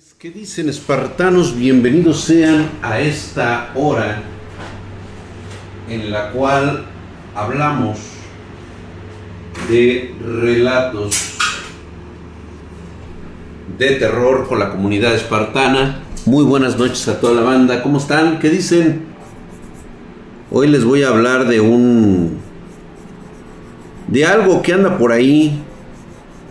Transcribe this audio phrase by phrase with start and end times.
[0.00, 1.54] Pues, ¿Qué dicen espartanos?
[1.54, 4.22] Bienvenidos sean a esta hora
[5.90, 6.86] en la cual
[7.34, 7.98] hablamos
[9.68, 11.36] de relatos
[13.76, 16.00] de terror con la comunidad espartana.
[16.24, 17.82] Muy buenas noches a toda la banda.
[17.82, 18.38] ¿Cómo están?
[18.38, 19.04] ¿Qué dicen?
[20.50, 22.38] Hoy les voy a hablar de un
[24.08, 25.62] de algo que anda por ahí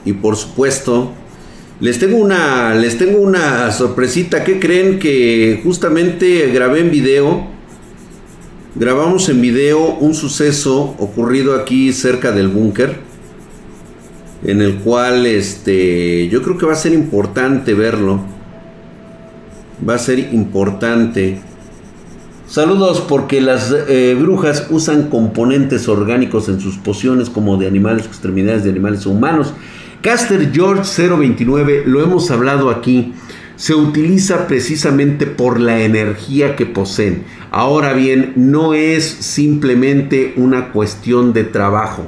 [0.05, 1.13] y por supuesto
[1.79, 4.43] les tengo una, les tengo una sorpresita.
[4.43, 7.47] ¿Qué creen que justamente grabé en video?
[8.75, 12.97] Grabamos en video un suceso ocurrido aquí cerca del búnker.
[14.43, 18.21] En el cual este, yo creo que va a ser importante verlo.
[19.87, 21.39] Va a ser importante.
[22.45, 28.65] Saludos porque las eh, brujas usan componentes orgánicos en sus pociones como de animales, extremidades
[28.65, 29.53] de animales humanos.
[30.01, 33.13] Caster George 029, lo hemos hablado aquí,
[33.57, 37.25] se utiliza precisamente por la energía que poseen.
[37.51, 42.07] Ahora bien, no es simplemente una cuestión de trabajo,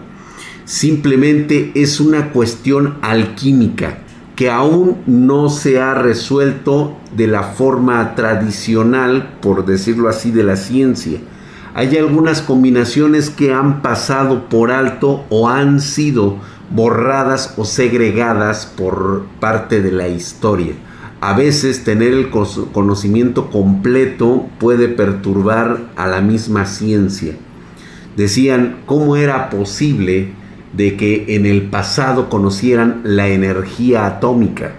[0.63, 3.97] simplemente es una cuestión alquímica
[4.37, 10.55] que aún no se ha resuelto de la forma tradicional, por decirlo así, de la
[10.55, 11.19] ciencia.
[11.73, 16.39] Hay algunas combinaciones que han pasado por alto o han sido
[16.73, 20.73] borradas o segregadas por parte de la historia.
[21.19, 27.33] A veces tener el conocimiento completo puede perturbar a la misma ciencia.
[28.17, 30.29] Decían, ¿cómo era posible
[30.73, 34.71] de que en el pasado conocieran la energía atómica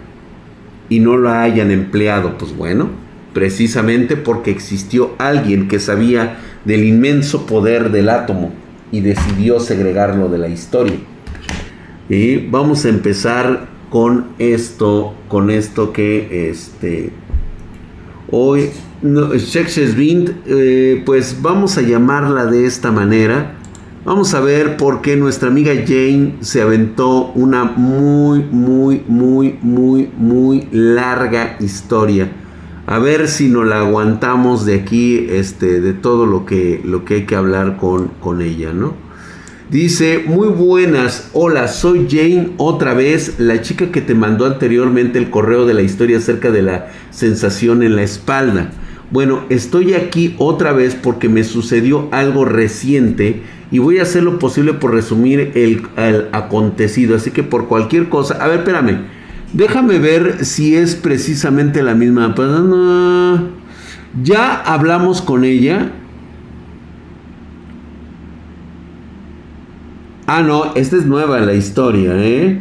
[0.89, 2.37] y no la hayan empleado?
[2.39, 2.89] Pues bueno,
[3.33, 8.53] precisamente porque existió alguien que sabía del inmenso poder del átomo
[8.91, 10.99] y decidió segregarlo de la historia.
[12.13, 17.11] Y vamos a empezar con esto, con esto que este
[18.31, 18.69] hoy
[19.01, 23.55] no, eh, pues vamos a llamarla de esta manera.
[24.05, 30.11] Vamos a ver por qué nuestra amiga Jane se aventó una muy, muy, muy, muy,
[30.15, 32.31] muy larga historia.
[32.87, 37.15] A ver si nos la aguantamos de aquí, este, de todo lo que, lo que
[37.15, 39.12] hay que hablar con, con ella, ¿no?
[39.73, 45.31] Dice, muy buenas, hola, soy Jane otra vez, la chica que te mandó anteriormente el
[45.31, 48.71] correo de la historia acerca de la sensación en la espalda.
[49.11, 54.39] Bueno, estoy aquí otra vez porque me sucedió algo reciente y voy a hacer lo
[54.39, 57.17] posible por resumir el, acontecido.
[57.17, 59.07] Así que por cualquier cosa, a ver, espérame,
[59.55, 62.35] déjame ver si es precisamente la misma.
[64.23, 65.93] Ya hablamos con ella,
[70.35, 72.59] Ah, no, esta es nueva la historia, ¿eh?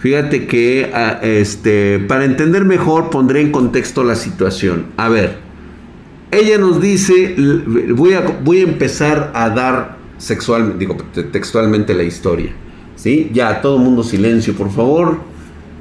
[0.00, 4.88] Fíjate que, ah, este, para entender mejor, pondré en contexto la situación.
[4.98, 5.38] A ver,
[6.30, 7.34] ella nos dice,
[7.94, 9.96] voy a, voy a empezar a dar
[11.32, 12.50] textualmente la historia.
[12.96, 13.30] ¿Sí?
[13.32, 15.16] Ya, todo mundo silencio, por favor.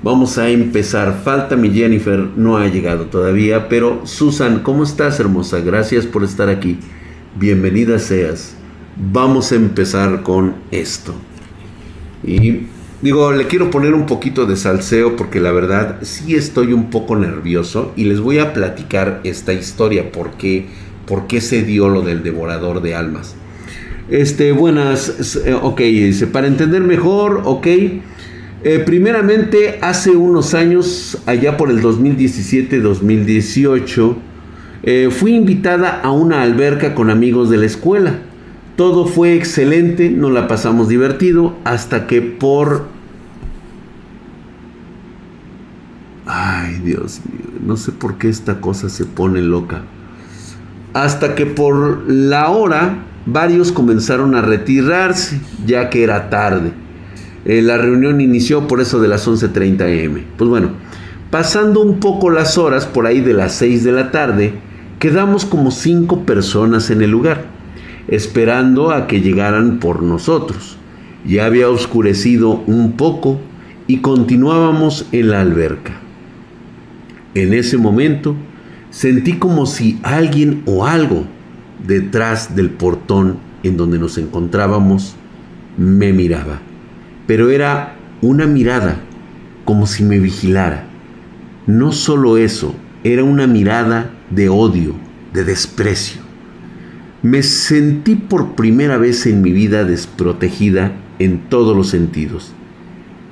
[0.03, 1.19] Vamos a empezar.
[1.21, 5.59] Falta mi Jennifer, no ha llegado todavía, pero Susan, ¿cómo estás, hermosa?
[5.59, 6.79] Gracias por estar aquí.
[7.37, 8.55] Bienvenida seas
[8.95, 11.13] vamos a empezar con esto.
[12.23, 12.67] Y
[13.01, 17.15] digo, le quiero poner un poquito de salseo porque la verdad sí estoy un poco
[17.15, 20.67] nervioso y les voy a platicar esta historia, por qué,
[21.05, 23.35] por qué se dio lo del devorador de almas.
[24.09, 27.67] Este, buenas, ok, dice, para entender mejor, ok.
[27.67, 28.01] Eh,
[28.85, 34.15] primeramente, hace unos años, allá por el 2017-2018,
[34.83, 38.19] eh, fui invitada a una alberca con amigos de la escuela.
[38.75, 42.87] Todo fue excelente, nos la pasamos divertido hasta que por...
[46.25, 49.83] Ay, Dios mío, no sé por qué esta cosa se pone loca.
[50.93, 56.73] Hasta que por la hora varios comenzaron a retirarse, ya que era tarde.
[57.45, 60.21] Eh, la reunión inició por eso de las 11.30 am.
[60.35, 60.71] Pues bueno,
[61.31, 64.53] pasando un poco las horas, por ahí de las 6 de la tarde,
[64.99, 67.55] quedamos como cinco personas en el lugar
[68.07, 70.77] esperando a que llegaran por nosotros.
[71.25, 73.39] Ya había oscurecido un poco
[73.87, 75.99] y continuábamos en la alberca.
[77.33, 78.35] En ese momento
[78.91, 81.25] sentí como si alguien o algo
[81.85, 85.15] detrás del portón en donde nos encontrábamos
[85.77, 86.61] me miraba.
[87.27, 89.01] Pero era una mirada
[89.65, 90.85] como si me vigilara.
[91.65, 94.93] No solo eso, era una mirada de odio,
[95.33, 96.24] de desprecio
[97.25, 102.51] me sentí por primera vez en mi vida desprotegida en todos los sentidos.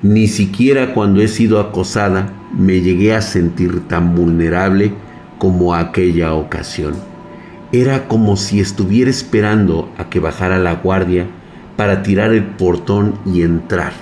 [0.01, 4.93] Ni siquiera cuando he sido acosada me llegué a sentir tan vulnerable
[5.37, 6.95] como aquella ocasión.
[7.71, 11.27] Era como si estuviera esperando a que bajara la guardia
[11.77, 13.93] para tirar el portón y entrar.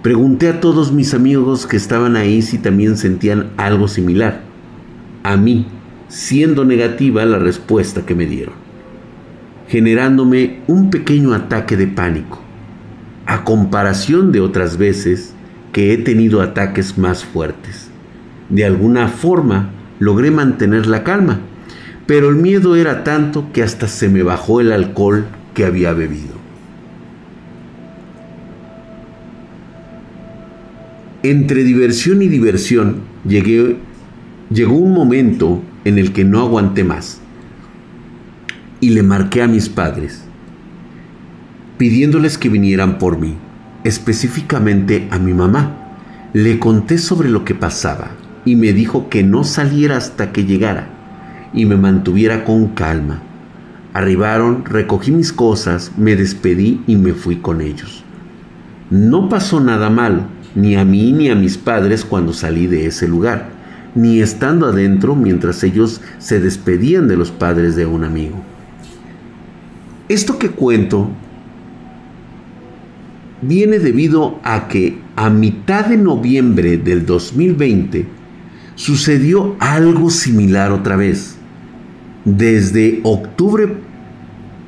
[0.00, 4.40] Pregunté a todos mis amigos que estaban ahí si también sentían algo similar.
[5.22, 5.66] A mí,
[6.14, 8.54] siendo negativa la respuesta que me dieron,
[9.66, 12.38] generándome un pequeño ataque de pánico,
[13.26, 15.34] a comparación de otras veces
[15.72, 17.88] que he tenido ataques más fuertes.
[18.48, 21.40] De alguna forma logré mantener la calma,
[22.06, 26.34] pero el miedo era tanto que hasta se me bajó el alcohol que había bebido.
[31.24, 33.78] Entre diversión y diversión llegué,
[34.50, 37.20] llegó un momento en el que no aguanté más
[38.80, 40.24] y le marqué a mis padres
[41.78, 43.34] pidiéndoles que vinieran por mí,
[43.82, 45.80] específicamente a mi mamá.
[46.32, 48.12] Le conté sobre lo que pasaba
[48.44, 50.88] y me dijo que no saliera hasta que llegara
[51.52, 53.22] y me mantuviera con calma.
[53.92, 58.02] Arribaron, recogí mis cosas, me despedí y me fui con ellos.
[58.90, 60.22] No pasó nada malo,
[60.54, 63.50] ni a mí ni a mis padres cuando salí de ese lugar,
[63.94, 68.36] ni estando adentro mientras ellos se despedían de los padres de un amigo.
[70.08, 71.10] Esto que cuento
[73.40, 78.06] viene debido a que a mitad de noviembre del 2020
[78.74, 81.36] sucedió algo similar otra vez.
[82.24, 83.68] Desde octubre,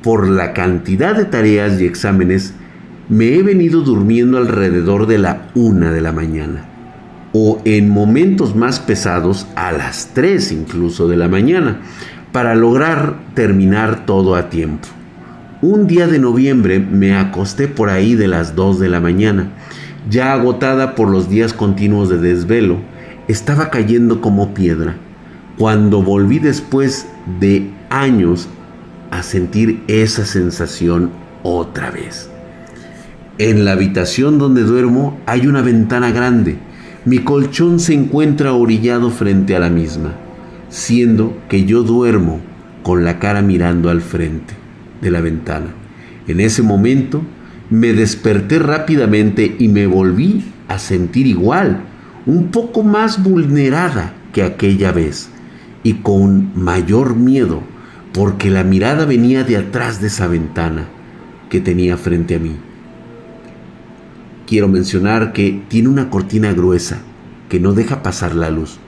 [0.03, 2.53] por la cantidad de tareas y exámenes,
[3.09, 6.76] me he venido durmiendo alrededor de la una de la mañana
[7.39, 11.81] o en momentos más pesados a las 3 incluso de la mañana
[12.31, 14.87] para lograr terminar todo a tiempo.
[15.61, 19.49] Un día de noviembre me acosté por ahí de las 2 de la mañana,
[20.09, 22.77] ya agotada por los días continuos de desvelo,
[23.27, 24.95] estaba cayendo como piedra,
[25.59, 27.05] cuando volví después
[27.39, 28.47] de años
[29.11, 31.11] a sentir esa sensación
[31.43, 32.31] otra vez.
[33.37, 36.57] En la habitación donde duermo hay una ventana grande.
[37.07, 40.15] Mi colchón se encuentra orillado frente a la misma,
[40.67, 42.41] siendo que yo duermo
[42.83, 44.55] con la cara mirando al frente
[44.99, 45.67] de la ventana.
[46.27, 47.21] En ese momento
[47.69, 51.85] me desperté rápidamente y me volví a sentir igual,
[52.25, 55.29] un poco más vulnerada que aquella vez
[55.83, 57.61] y con mayor miedo,
[58.11, 60.89] porque la mirada venía de atrás de esa ventana
[61.49, 62.57] que tenía frente a mí
[64.47, 67.01] quiero mencionar que tiene una cortina gruesa
[67.49, 68.79] que no deja pasar la luz.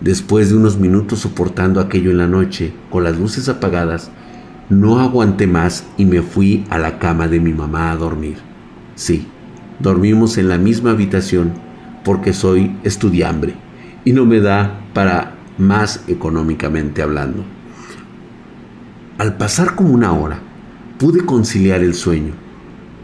[0.00, 4.10] Después de unos minutos soportando aquello en la noche, con las luces apagadas,
[4.68, 8.36] no aguanté más y me fui a la cama de mi mamá a dormir.
[8.96, 9.26] Sí,
[9.78, 11.52] dormimos en la misma habitación
[12.04, 13.54] porque soy estudiambre
[14.04, 17.44] y no me da para más económicamente hablando.
[19.18, 20.40] Al pasar como una hora,
[20.98, 22.43] pude conciliar el sueño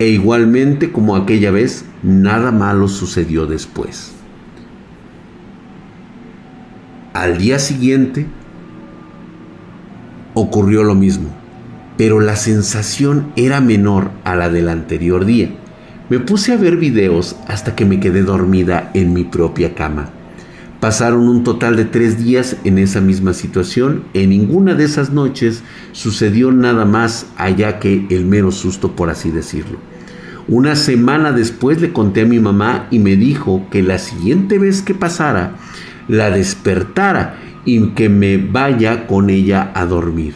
[0.00, 4.12] e igualmente como aquella vez, nada malo sucedió después.
[7.12, 8.26] Al día siguiente
[10.32, 11.28] ocurrió lo mismo,
[11.98, 15.50] pero la sensación era menor a la del anterior día.
[16.08, 20.08] Me puse a ver videos hasta que me quedé dormida en mi propia cama.
[20.80, 24.04] Pasaron un total de tres días en esa misma situación.
[24.14, 25.62] En ninguna de esas noches
[25.92, 29.78] sucedió nada más allá que el mero susto, por así decirlo.
[30.48, 34.80] Una semana después le conté a mi mamá y me dijo que la siguiente vez
[34.80, 35.56] que pasara,
[36.08, 40.32] la despertara y que me vaya con ella a dormir.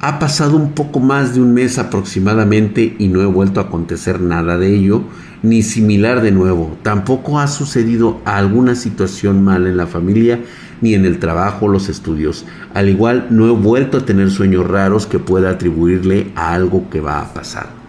[0.00, 4.20] Ha pasado un poco más de un mes aproximadamente y no he vuelto a acontecer
[4.20, 5.02] nada de ello,
[5.42, 6.76] ni similar de nuevo.
[6.82, 10.40] Tampoco ha sucedido alguna situación mala en la familia,
[10.82, 12.44] ni en el trabajo o los estudios.
[12.74, 17.00] Al igual, no he vuelto a tener sueños raros que pueda atribuirle a algo que
[17.00, 17.85] va a pasar.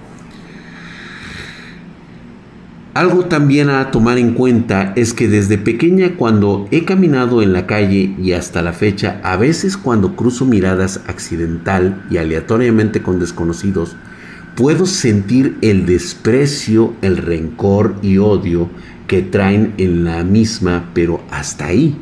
[2.97, 7.67] Algo también a tomar en cuenta es que desde pequeña cuando he caminado en la
[7.67, 13.95] calle y hasta la fecha, a veces cuando cruzo miradas accidental y aleatoriamente con desconocidos,
[14.55, 18.67] puedo sentir el desprecio, el rencor y odio
[19.05, 21.95] que traen en la misma, pero hasta ahí.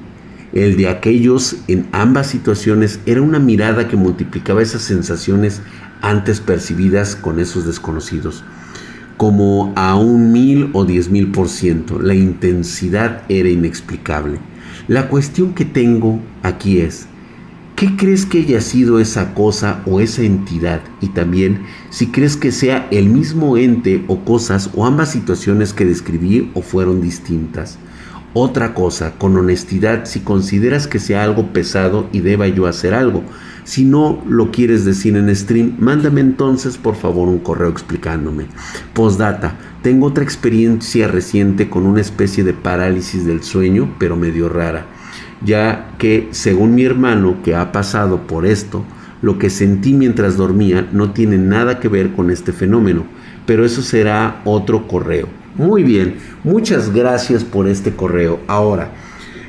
[0.53, 5.61] El de aquellos en ambas situaciones era una mirada que multiplicaba esas sensaciones
[6.01, 8.45] antes percibidas con esos desconocidos
[9.17, 11.99] como a un mil o diez mil por ciento.
[11.99, 14.39] La intensidad era inexplicable.
[14.87, 17.07] La cuestión que tengo aquí es
[17.75, 20.79] ¿Qué crees que haya sido esa cosa o esa entidad?
[21.01, 25.83] Y también si crees que sea el mismo ente o cosas o ambas situaciones que
[25.83, 27.77] describí o fueron distintas.
[28.33, 33.23] Otra cosa, con honestidad, si consideras que sea algo pesado y deba yo hacer algo.
[33.65, 38.45] Si no lo quieres decir en stream, mándame entonces por favor un correo explicándome.
[38.93, 44.85] Postdata, tengo otra experiencia reciente con una especie de parálisis del sueño, pero medio rara
[45.43, 48.83] ya que según mi hermano que ha pasado por esto,
[49.21, 53.05] lo que sentí mientras dormía no tiene nada que ver con este fenómeno,
[53.45, 55.27] pero eso será otro correo.
[55.55, 58.39] Muy bien, muchas gracias por este correo.
[58.47, 58.91] Ahora,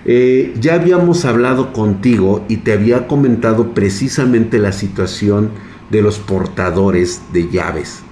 [0.08, 5.50] eh, ya habíamos hablado contigo y te había comentado precisamente la situación
[5.90, 8.02] de los portadores de llaves.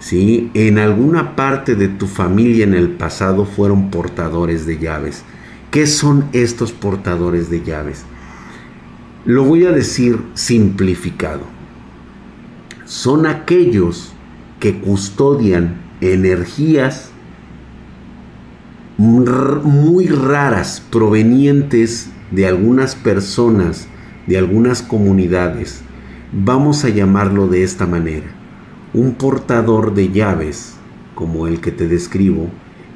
[0.00, 0.50] ¿sí?
[0.52, 5.24] En alguna parte de tu familia en el pasado fueron portadores de llaves.
[5.70, 8.04] ¿Qué son estos portadores de llaves?
[9.24, 11.44] Lo voy a decir simplificado.
[12.84, 14.12] Son aquellos
[14.58, 17.09] que custodian energías
[19.00, 23.88] muy raras provenientes de algunas personas,
[24.26, 25.80] de algunas comunidades.
[26.32, 28.26] Vamos a llamarlo de esta manera.
[28.92, 30.74] Un portador de llaves,
[31.14, 32.50] como el que te describo,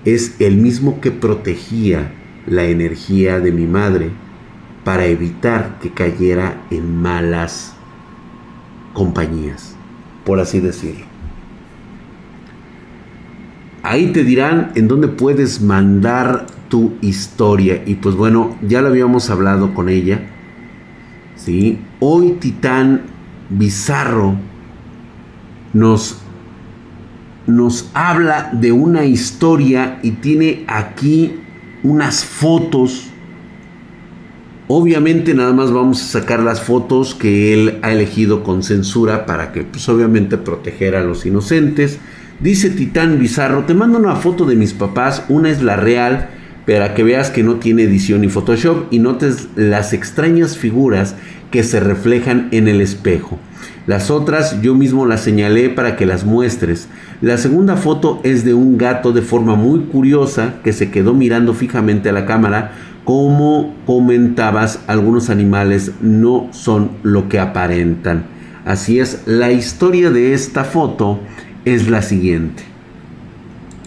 [0.04, 2.12] es el mismo que protegía
[2.46, 4.10] la energía de mi madre
[4.84, 7.72] para evitar que cayera en malas
[8.92, 9.74] compañías,
[10.26, 11.13] por así decirlo.
[13.84, 17.82] Ahí te dirán en dónde puedes mandar tu historia.
[17.84, 20.22] Y pues bueno, ya lo habíamos hablado con ella.
[21.36, 21.78] ¿sí?
[22.00, 23.02] Hoy Titán
[23.50, 24.36] Bizarro
[25.74, 26.16] nos,
[27.46, 31.34] nos habla de una historia y tiene aquí
[31.82, 33.10] unas fotos.
[34.66, 39.52] Obviamente nada más vamos a sacar las fotos que él ha elegido con censura para
[39.52, 42.00] que pues obviamente proteger a los inocentes.
[42.40, 46.30] Dice Titán Bizarro, te mando una foto de mis papás, una es la real,
[46.66, 51.14] para que veas que no tiene edición ni Photoshop y notes las extrañas figuras
[51.52, 53.38] que se reflejan en el espejo.
[53.86, 56.88] Las otras yo mismo las señalé para que las muestres.
[57.20, 61.54] La segunda foto es de un gato de forma muy curiosa que se quedó mirando
[61.54, 62.72] fijamente a la cámara.
[63.04, 68.24] Como comentabas, algunos animales no son lo que aparentan.
[68.64, 71.20] Así es, la historia de esta foto
[71.64, 72.62] es la siguiente.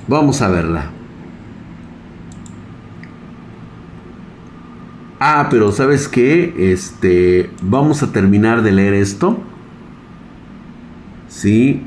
[0.08, 0.92] Vamos a verla.
[5.20, 6.72] Ah, pero ¿sabes qué?
[6.72, 9.42] Este, vamos a terminar de leer esto
[11.38, 11.82] ¿sí?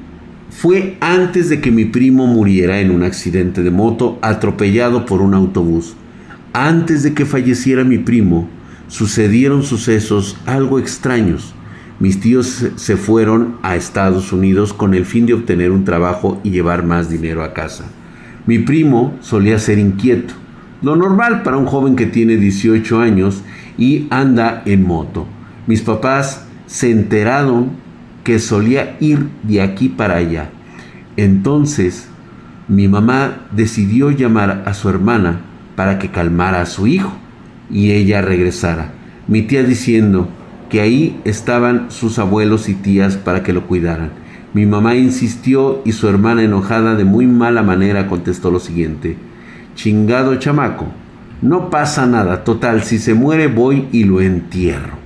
[0.50, 5.34] Fue antes de que mi primo muriera en un accidente de moto atropellado por un
[5.34, 5.94] autobús.
[6.52, 8.48] Antes de que falleciera mi primo,
[8.88, 11.54] sucedieron sucesos algo extraños.
[12.00, 16.48] Mis tíos se fueron a Estados Unidos con el fin de obtener un trabajo y
[16.48, 17.84] llevar más dinero a casa.
[18.46, 20.32] Mi primo solía ser inquieto,
[20.80, 23.42] lo normal para un joven que tiene 18 años
[23.76, 25.26] y anda en moto.
[25.66, 27.72] Mis papás se enteraron
[28.24, 30.48] que solía ir de aquí para allá.
[31.18, 32.08] Entonces
[32.66, 35.40] mi mamá decidió llamar a su hermana
[35.76, 37.12] para que calmara a su hijo
[37.70, 38.92] y ella regresara.
[39.28, 40.30] Mi tía diciendo
[40.70, 44.10] que ahí estaban sus abuelos y tías para que lo cuidaran.
[44.54, 49.16] Mi mamá insistió y su hermana enojada de muy mala manera contestó lo siguiente.
[49.74, 50.86] Chingado chamaco,
[51.42, 54.98] no pasa nada, total, si se muere voy y lo entierro.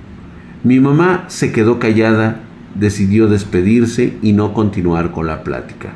[0.63, 2.41] Mi mamá se quedó callada
[2.75, 5.91] decidió despedirse y no continuar con la plática.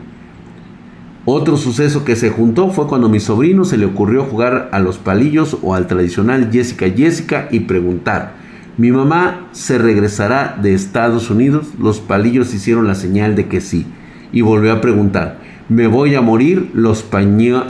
[1.24, 4.96] Otro suceso que se juntó fue cuando mi sobrino se le ocurrió jugar a los
[4.98, 8.32] palillos o al tradicional Jessica Jessica y preguntar,
[8.78, 11.68] ¿mi mamá se regresará de Estados Unidos?
[11.78, 13.86] Los palillos hicieron la señal de que sí
[14.32, 16.70] y volvió a preguntar, ¿me voy a morir?
[16.72, 17.06] Los,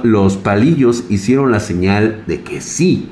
[0.05, 3.09] los palillos hicieron la señal de que sí.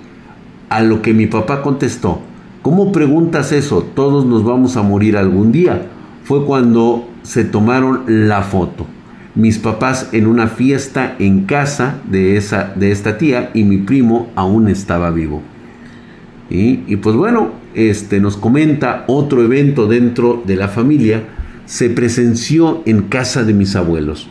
[0.68, 2.20] A lo que mi papá contestó,
[2.66, 3.80] ¿Cómo preguntas eso?
[3.94, 5.86] Todos nos vamos a morir algún día.
[6.24, 8.88] Fue cuando se tomaron la foto.
[9.36, 14.30] Mis papás en una fiesta en casa de, esa, de esta tía y mi primo
[14.34, 15.42] aún estaba vivo.
[16.50, 21.24] Y pues bueno, este, nos comenta otro evento dentro de la familia.
[21.66, 24.28] Se presenció en casa de mis abuelos.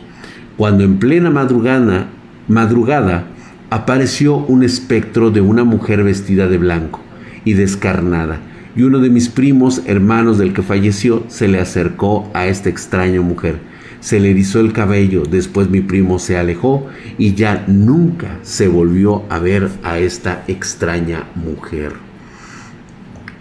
[0.56, 2.08] Cuando en plena madrugada,
[2.48, 3.28] madrugada
[3.70, 7.00] apareció un espectro de una mujer vestida de blanco
[7.44, 8.40] y descarnada,
[8.74, 13.20] y uno de mis primos, hermanos del que falleció, se le acercó a esta extraña
[13.20, 13.58] mujer.
[14.00, 16.86] Se le erizó el cabello, después mi primo se alejó
[17.16, 22.05] y ya nunca se volvió a ver a esta extraña mujer.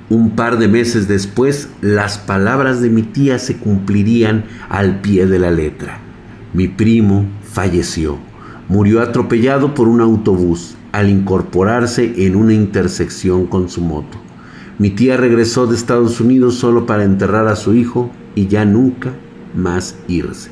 [0.09, 5.39] Un par de meses después, las palabras de mi tía se cumplirían al pie de
[5.39, 5.99] la letra.
[6.53, 8.17] Mi primo falleció.
[8.69, 14.17] Murió atropellado por un autobús al incorporarse en una intersección con su moto.
[14.77, 19.11] Mi tía regresó de Estados Unidos solo para enterrar a su hijo y ya nunca
[19.55, 20.51] más irse.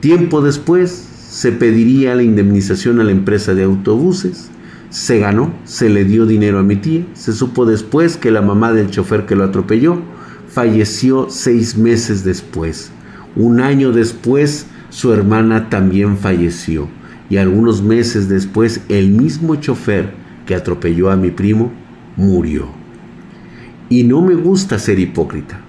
[0.00, 4.50] Tiempo después se pediría la indemnización a la empresa de autobuses.
[4.90, 7.06] Se ganó, se le dio dinero a mi tía.
[7.14, 10.00] Se supo después que la mamá del chofer que lo atropelló
[10.48, 12.90] falleció seis meses después.
[13.36, 16.88] Un año después su hermana también falleció.
[17.28, 20.12] Y algunos meses después el mismo chofer
[20.44, 21.70] que atropelló a mi primo
[22.16, 22.66] murió.
[23.88, 25.60] Y no me gusta ser hipócrita.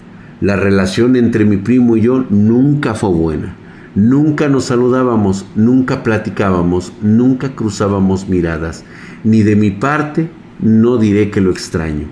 [0.41, 3.55] La relación entre mi primo y yo nunca fue buena.
[3.93, 8.85] Nunca nos saludábamos, nunca platicábamos, nunca cruzábamos miradas.
[9.23, 12.07] Ni de mi parte no diré que lo extraño,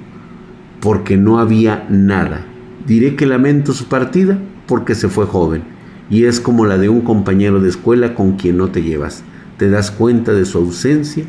[0.80, 2.46] porque no había nada.
[2.86, 4.38] Diré que lamento su partida
[4.68, 5.64] porque se fue joven,
[6.10, 9.24] y es como la de un compañero de escuela con quien no te llevas.
[9.58, 11.26] Te das cuenta de su ausencia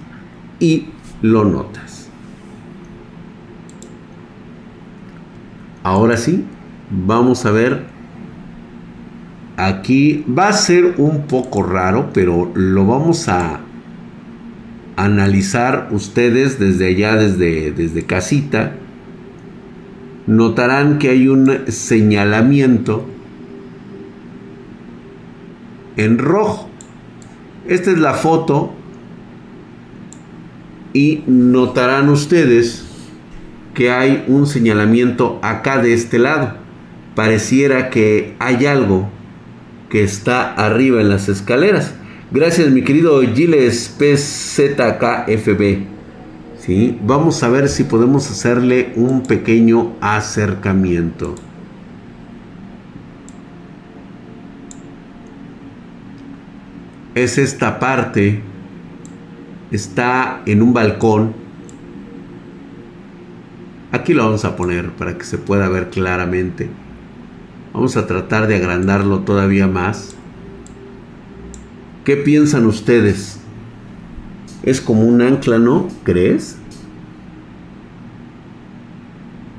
[0.58, 0.88] y
[1.22, 2.08] lo notas.
[5.82, 6.44] Ahora sí,
[6.90, 7.84] vamos a ver.
[9.56, 13.60] Aquí va a ser un poco raro, pero lo vamos a
[15.04, 18.73] analizar ustedes desde allá, desde, desde casita.
[20.26, 23.07] Notarán que hay un señalamiento
[25.97, 26.69] en rojo.
[27.66, 28.73] Esta es la foto
[30.92, 32.85] y notarán ustedes
[33.75, 36.54] que hay un señalamiento acá de este lado.
[37.14, 39.09] Pareciera que hay algo
[39.88, 41.95] que está arriba en las escaleras.
[42.30, 45.78] Gracias mi querido Giles PZKFB.
[46.58, 46.99] ¿Sí?
[47.02, 51.34] Vamos a ver si podemos hacerle un pequeño acercamiento.
[57.14, 58.42] Es esta parte.
[59.70, 61.40] Está en un balcón
[63.92, 66.70] Aquí lo vamos a poner para que se pueda ver claramente.
[67.72, 70.14] Vamos a tratar de agrandarlo todavía más.
[72.11, 73.38] ¿Qué piensan ustedes?
[74.64, 75.87] Es como un ancla, ¿no?
[76.03, 76.59] ¿Crees?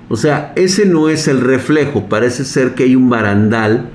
[0.10, 2.10] O sea, ese no es el reflejo.
[2.10, 3.90] Parece ser que hay un barandal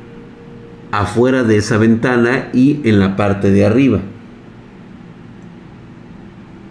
[0.91, 4.01] afuera de esa ventana y en la parte de arriba.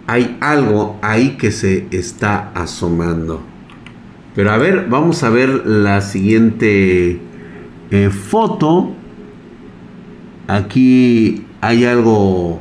[0.08, 3.42] Hay algo ahí que se está asomando.
[4.34, 7.20] Pero a ver, vamos a ver la siguiente
[7.92, 8.92] eh, foto.
[10.48, 12.60] Aquí hay algo.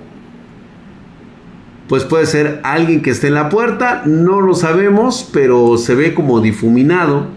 [1.87, 4.03] Pues puede ser alguien que esté en la puerta.
[4.05, 7.27] No lo sabemos, pero se ve como difuminado.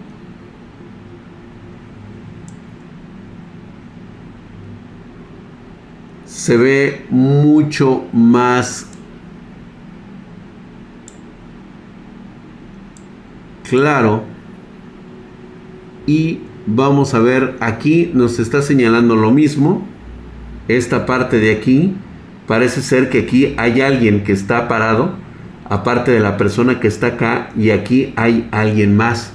[6.25, 8.87] Se ve mucho más
[13.69, 14.23] claro.
[16.07, 19.85] Y vamos a ver, aquí nos está señalando lo mismo.
[20.69, 21.95] Esta parte de aquí,
[22.45, 25.15] parece ser que aquí hay alguien que está parado,
[25.67, 29.33] aparte de la persona que está acá, y aquí hay alguien más.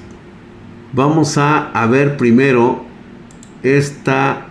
[0.93, 2.85] Vamos a, ver primero
[3.65, 4.47] esta,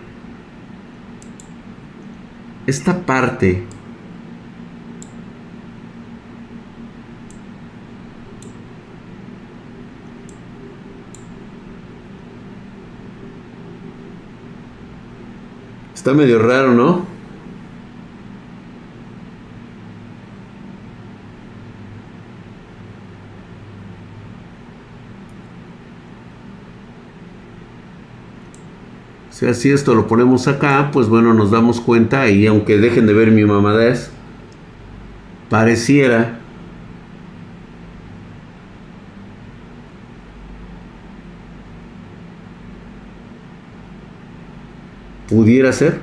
[2.66, 3.64] esta parte
[16.04, 17.06] Está medio raro, ¿no?
[29.30, 33.30] Si esto lo ponemos acá, pues bueno, nos damos cuenta y aunque dejen de ver
[33.30, 34.10] mi mamadez,
[35.48, 36.38] pareciera
[45.28, 46.00] pudiera ser.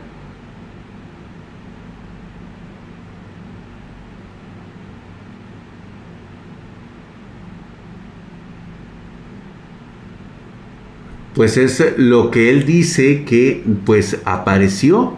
[11.33, 15.13] Pues es lo que él dice que pues apareció.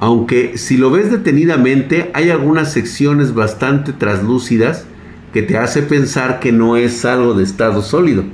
[0.00, 4.84] Aunque si lo ves detenidamente hay algunas secciones bastante translúcidas
[5.32, 8.24] que te hace pensar que no es algo de estado sólido.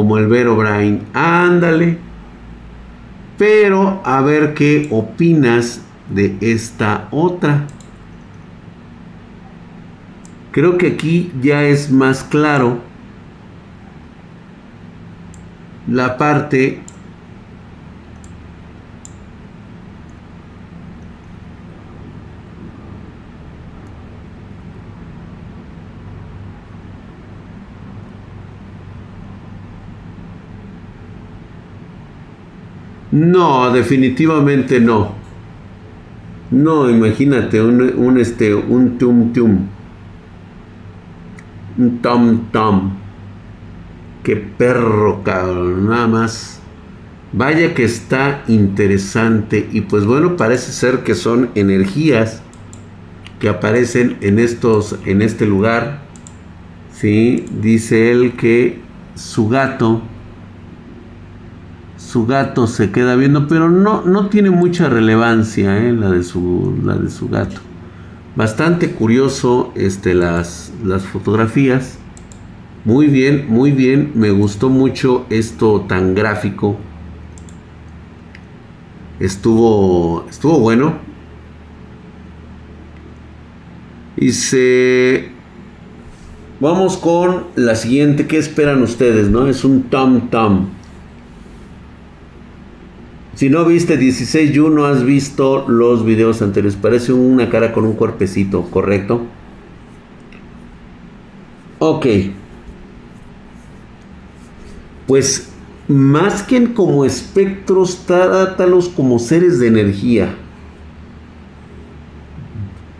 [0.00, 1.02] Como el Vero Brain.
[1.12, 1.98] Ándale.
[3.36, 7.66] Pero a ver qué opinas de esta otra.
[10.52, 12.78] Creo que aquí ya es más claro
[15.86, 16.80] la parte
[33.12, 35.14] No, definitivamente no.
[36.50, 39.66] No, imagínate, un, un este, un tum tum.
[41.78, 42.92] Un tom tom.
[44.22, 46.60] Qué perro, cabrón, nada más.
[47.32, 49.68] Vaya que está interesante.
[49.72, 52.42] Y pues bueno, parece ser que son energías
[53.40, 54.98] que aparecen en estos.
[55.06, 56.02] en este lugar.
[56.92, 58.80] Sí, dice él que
[59.14, 60.02] su gato
[62.10, 65.92] su gato se queda viendo, pero no, no tiene mucha relevancia ¿eh?
[65.92, 67.60] la, de su, la de su gato.
[68.34, 71.98] Bastante curioso este, las, las fotografías.
[72.84, 74.10] Muy bien, muy bien.
[74.16, 76.78] Me gustó mucho esto tan gráfico.
[79.20, 80.94] Estuvo, estuvo bueno.
[84.16, 85.30] Y se...
[86.58, 88.26] Vamos con la siguiente.
[88.26, 89.28] ¿Qué esperan ustedes?
[89.30, 89.46] ¿No?
[89.46, 90.79] Es un tom tom.
[93.40, 96.76] Si no viste 16 you no has visto los videos anteriores.
[96.76, 99.22] Parece una cara con un cuerpecito, ¿correcto?
[101.78, 102.04] Ok.
[105.06, 105.50] Pues
[105.88, 110.34] más que como espectros, trátalos como seres de energía.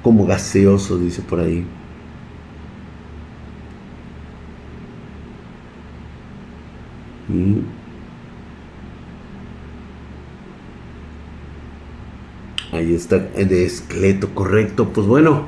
[0.03, 1.67] Como gaseosos, dice por ahí.
[7.29, 7.80] Y
[12.73, 14.91] Ahí está, de esqueleto, correcto.
[14.95, 15.47] Pues bueno,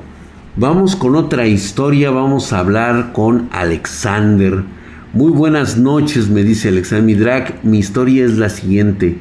[0.57, 2.11] vamos con otra historia.
[2.11, 4.63] Vamos a hablar con Alexander.
[5.13, 7.63] Muy buenas noches, me dice Alexander Midrak.
[7.63, 9.19] Mi historia es la siguiente.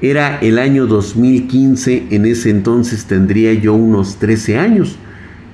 [0.00, 4.96] Era el año 2015, en ese entonces tendría yo unos 13 años.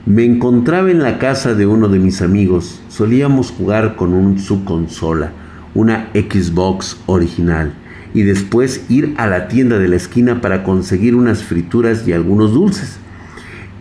[0.06, 2.80] Me encontraba en la casa de uno de mis amigos.
[2.88, 5.32] Solíamos jugar con un, su consola,
[5.74, 7.74] una Xbox original
[8.14, 12.52] y después ir a la tienda de la esquina para conseguir unas frituras y algunos
[12.52, 12.98] dulces.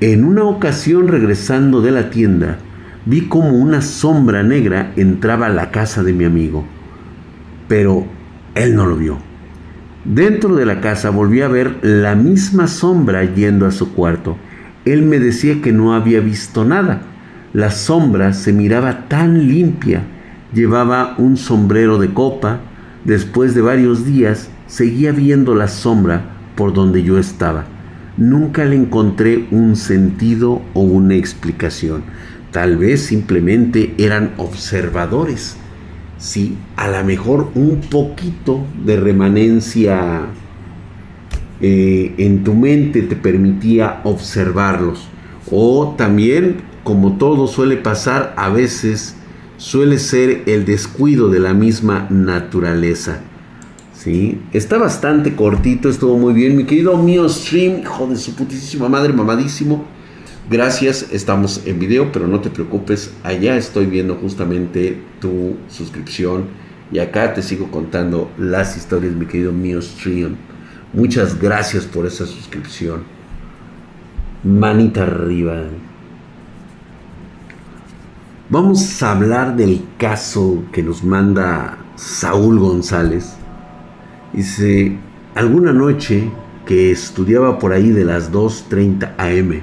[0.01, 2.57] En una ocasión regresando de la tienda,
[3.05, 6.63] vi como una sombra negra entraba a la casa de mi amigo,
[7.67, 8.05] pero
[8.55, 9.17] él no lo vio.
[10.05, 14.37] Dentro de la casa volví a ver la misma sombra yendo a su cuarto.
[14.85, 17.01] Él me decía que no había visto nada.
[17.53, 20.03] La sombra se miraba tan limpia.
[20.53, 22.61] Llevaba un sombrero de copa,
[23.05, 27.65] Después de varios días, seguía viendo la sombra por donde yo estaba.
[28.17, 32.03] Nunca le encontré un sentido o una explicación.
[32.51, 35.55] Tal vez simplemente eran observadores.
[36.17, 40.23] Sí, a lo mejor un poquito de remanencia
[41.61, 45.07] eh, en tu mente te permitía observarlos.
[45.49, 49.15] O también, como todo suele pasar, a veces
[49.59, 53.21] suele ser el descuido de la misma naturaleza.
[53.93, 54.39] ¿Sí?
[54.53, 56.55] Está bastante cortito, estuvo muy bien.
[56.55, 59.85] Mi querido mío stream, hijo de su putísima madre, mamadísimo.
[60.49, 66.45] Gracias, estamos en video, pero no te preocupes, allá estoy viendo justamente tu suscripción
[66.91, 70.37] y acá te sigo contando las historias, mi querido mío stream.
[70.93, 73.03] Muchas gracias por esa suscripción.
[74.43, 75.65] Manita arriba.
[78.51, 83.35] Vamos a hablar del caso que nos manda Saúl González.
[84.33, 84.97] Dice,
[85.35, 86.31] alguna noche
[86.65, 89.61] que estudiaba por ahí de las 2.30 am,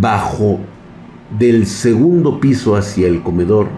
[0.00, 0.58] bajo
[1.38, 3.68] del segundo piso hacia el comedor,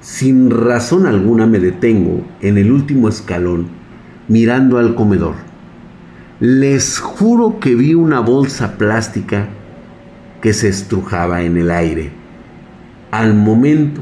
[0.00, 3.66] sin razón alguna me detengo en el último escalón
[4.28, 5.34] mirando al comedor.
[6.38, 9.48] Les juro que vi una bolsa plástica
[10.40, 12.19] que se estrujaba en el aire
[13.10, 14.00] al momento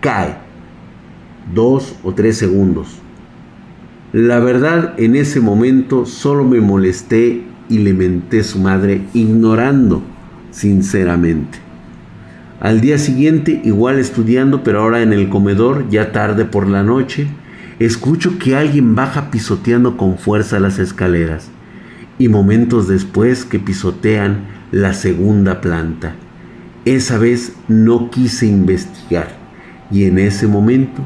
[0.00, 0.36] cae
[1.54, 2.98] dos o tres segundos.
[4.12, 10.02] La verdad, en ese momento solo me molesté y le menté su madre, ignorando
[10.50, 11.58] sinceramente.
[12.58, 17.28] Al día siguiente, igual estudiando, pero ahora en el comedor, ya tarde por la noche,
[17.78, 21.48] escucho que alguien baja pisoteando con fuerza las escaleras
[22.18, 26.16] y momentos después que pisotean la segunda planta.
[26.84, 29.28] Esa vez no quise investigar
[29.90, 31.02] y en ese momento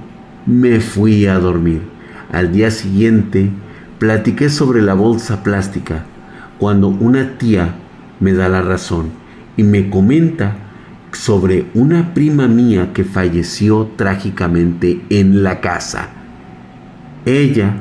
[0.46, 1.82] me fui a dormir.
[2.30, 3.50] Al día siguiente
[3.98, 6.04] platiqué sobre la bolsa plástica
[6.58, 7.74] cuando una tía
[8.20, 9.10] me da la razón
[9.56, 10.56] y me comenta
[11.10, 16.10] sobre una prima mía que falleció trágicamente en la casa.
[17.24, 17.74] Ella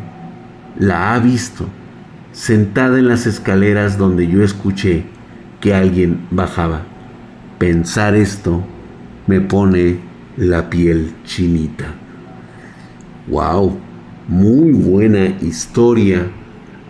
[0.80, 1.68] la ha visto
[2.32, 5.04] sentada en las escaleras donde yo escuché
[5.62, 6.93] que alguien bajaba.
[7.63, 8.62] Pensar esto
[9.26, 9.97] me pone
[10.36, 11.95] la piel chinita.
[13.30, 13.78] ¡Wow!
[14.28, 16.28] Muy buena historia.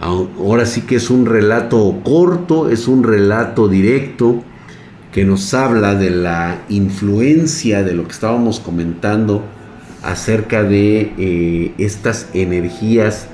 [0.01, 4.43] Ahora sí que es un relato corto, es un relato directo
[5.12, 9.43] que nos habla de la influencia de lo que estábamos comentando
[10.01, 13.27] acerca de eh, estas energías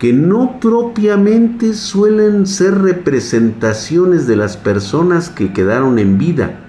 [0.00, 6.62] que no propiamente suelen ser representaciones de las personas que quedaron en vida.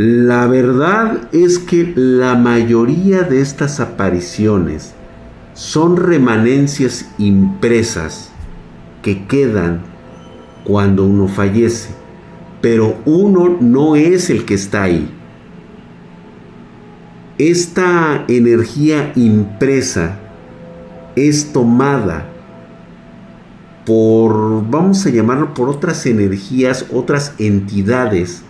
[0.00, 4.94] La verdad es que la mayoría de estas apariciones
[5.54, 8.30] son remanencias impresas
[9.02, 9.82] que quedan
[10.64, 11.98] cuando uno fallece
[12.60, 15.08] pero uno no es el que está ahí.
[17.38, 20.18] Esta energía impresa
[21.14, 22.26] es tomada
[23.86, 28.42] por, vamos a llamarlo, por otras energías, otras entidades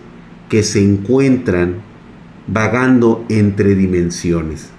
[0.49, 1.75] que se encuentran
[2.47, 4.69] vagando entre dimensiones.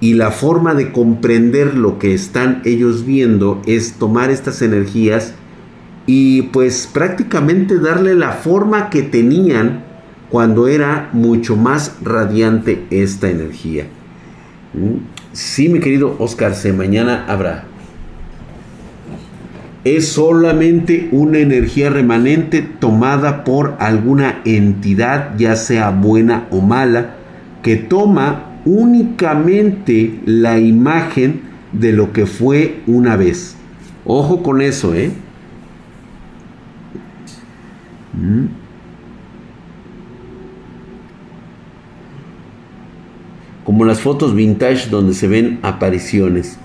[0.00, 5.34] Y la forma de comprender lo que están ellos viendo es tomar estas energías
[6.06, 9.82] y pues prácticamente darle la forma que tenían
[10.30, 13.86] cuando era mucho más radiante esta energía.
[14.74, 14.96] ¿Mm?
[15.32, 17.64] Sí, mi querido Oscar, se mañana habrá.
[19.84, 27.16] Es solamente una energía remanente tomada por alguna entidad, ya sea buena o mala,
[27.62, 31.42] que toma únicamente la imagen
[31.72, 33.56] de lo que fue una vez.
[34.06, 35.10] Ojo con eso, ¿eh?
[43.64, 46.58] Como las fotos vintage donde se ven apariciones.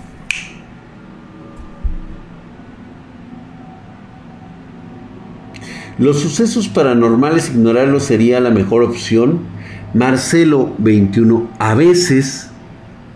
[6.00, 9.40] Los sucesos paranormales, ignorarlos sería la mejor opción.
[9.92, 12.50] Marcelo 21, a veces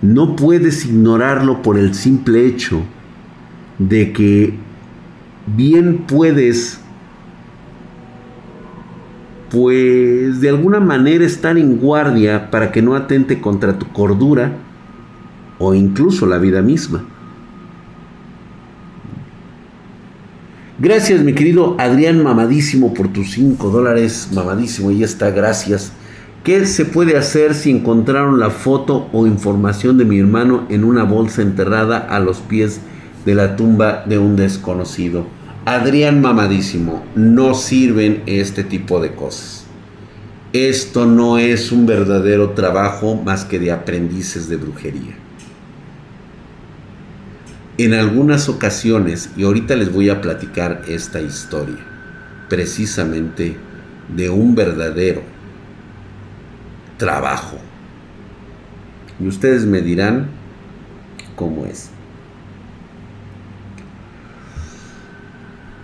[0.02, 2.82] no puedes ignorarlo por el simple hecho
[3.78, 4.52] de que
[5.56, 6.78] bien puedes
[9.48, 14.58] pues de alguna manera estar en guardia para que no atente contra tu cordura
[15.58, 17.02] o incluso la vida misma.
[20.76, 24.30] Gracias mi querido Adrián Mamadísimo por tus 5 dólares.
[24.32, 25.92] Mamadísimo, y está, gracias.
[26.42, 31.04] ¿Qué se puede hacer si encontraron la foto o información de mi hermano en una
[31.04, 32.80] bolsa enterrada a los pies
[33.24, 35.26] de la tumba de un desconocido?
[35.64, 39.66] Adrián Mamadísimo, no sirven este tipo de cosas.
[40.52, 45.23] Esto no es un verdadero trabajo más que de aprendices de brujería.
[47.76, 51.78] En algunas ocasiones, y ahorita les voy a platicar esta historia,
[52.48, 53.56] precisamente
[54.14, 55.22] de un verdadero
[56.98, 57.58] trabajo.
[59.18, 60.28] Y ustedes me dirán
[61.34, 61.90] cómo es.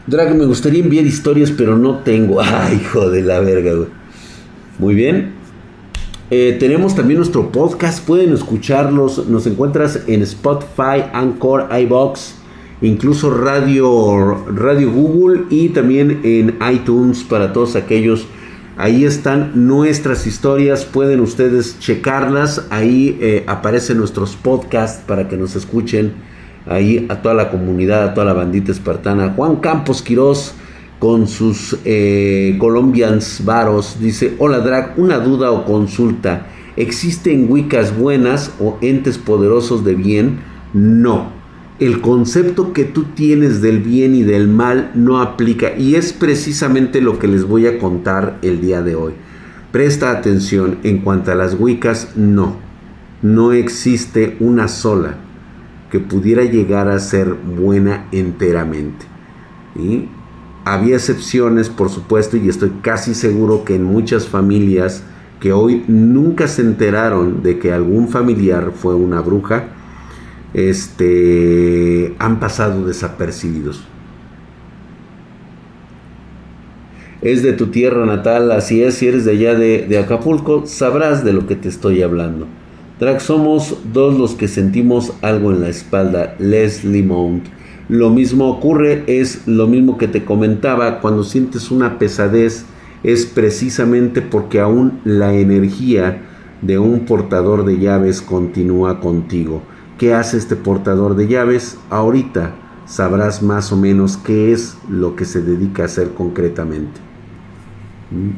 [0.07, 2.41] Drag, me gustaría enviar historias, pero no tengo.
[2.43, 3.73] Ay, hijo de la verga.
[4.79, 5.40] Muy bien.
[6.31, 8.07] Eh, tenemos también nuestro podcast.
[8.07, 9.27] Pueden escucharlos.
[9.27, 12.37] Nos encuentras en Spotify, Anchor, iBox,
[12.83, 18.27] incluso Radio, Radio Google y también en iTunes para todos aquellos.
[18.77, 20.85] Ahí están nuestras historias.
[20.85, 22.65] Pueden ustedes checarlas.
[22.71, 26.15] Ahí eh, aparecen nuestros podcasts para que nos escuchen
[26.67, 29.33] ahí a toda la comunidad, a toda la bandita espartana.
[29.35, 30.55] Juan Campos Quirós
[31.01, 36.47] con sus eh, Colombians varos dice, hola Drag, una duda o consulta.
[36.77, 40.41] ¿Existen Wiccas buenas o entes poderosos de bien?
[40.75, 41.33] No.
[41.81, 47.01] El concepto que tú tienes del bien y del mal no aplica y es precisamente
[47.01, 49.15] lo que les voy a contar el día de hoy.
[49.73, 52.57] Presta atención, en cuanto a las Wiccas, no.
[53.23, 55.17] No existe una sola
[55.91, 59.07] que pudiera llegar a ser buena enteramente.
[59.75, 60.20] y
[60.65, 65.03] Había excepciones, por supuesto, y estoy casi seguro que en muchas familias
[65.41, 69.69] que hoy nunca se enteraron de que algún familiar fue una bruja,
[70.53, 73.83] este, han pasado desapercibidos.
[77.23, 81.33] Es de tu tierra natal, así es, si eres de allá de, Acapulco, sabrás de
[81.33, 82.47] lo que te estoy hablando.
[82.99, 87.47] Drag somos dos los que sentimos algo en la espalda, Leslie Mount.
[87.91, 92.65] Lo mismo ocurre, es lo mismo que te comentaba cuando sientes una pesadez
[93.03, 96.23] es precisamente porque aún la energía
[96.63, 99.63] de un portador de llaves continúa contigo.
[99.99, 101.79] ¿Qué hace este portador de llaves?
[101.91, 102.55] Ahorita
[102.87, 107.01] sabrás más o menos qué es lo que se dedica a hacer concretamente.
[108.13, 108.31] ¿Mm?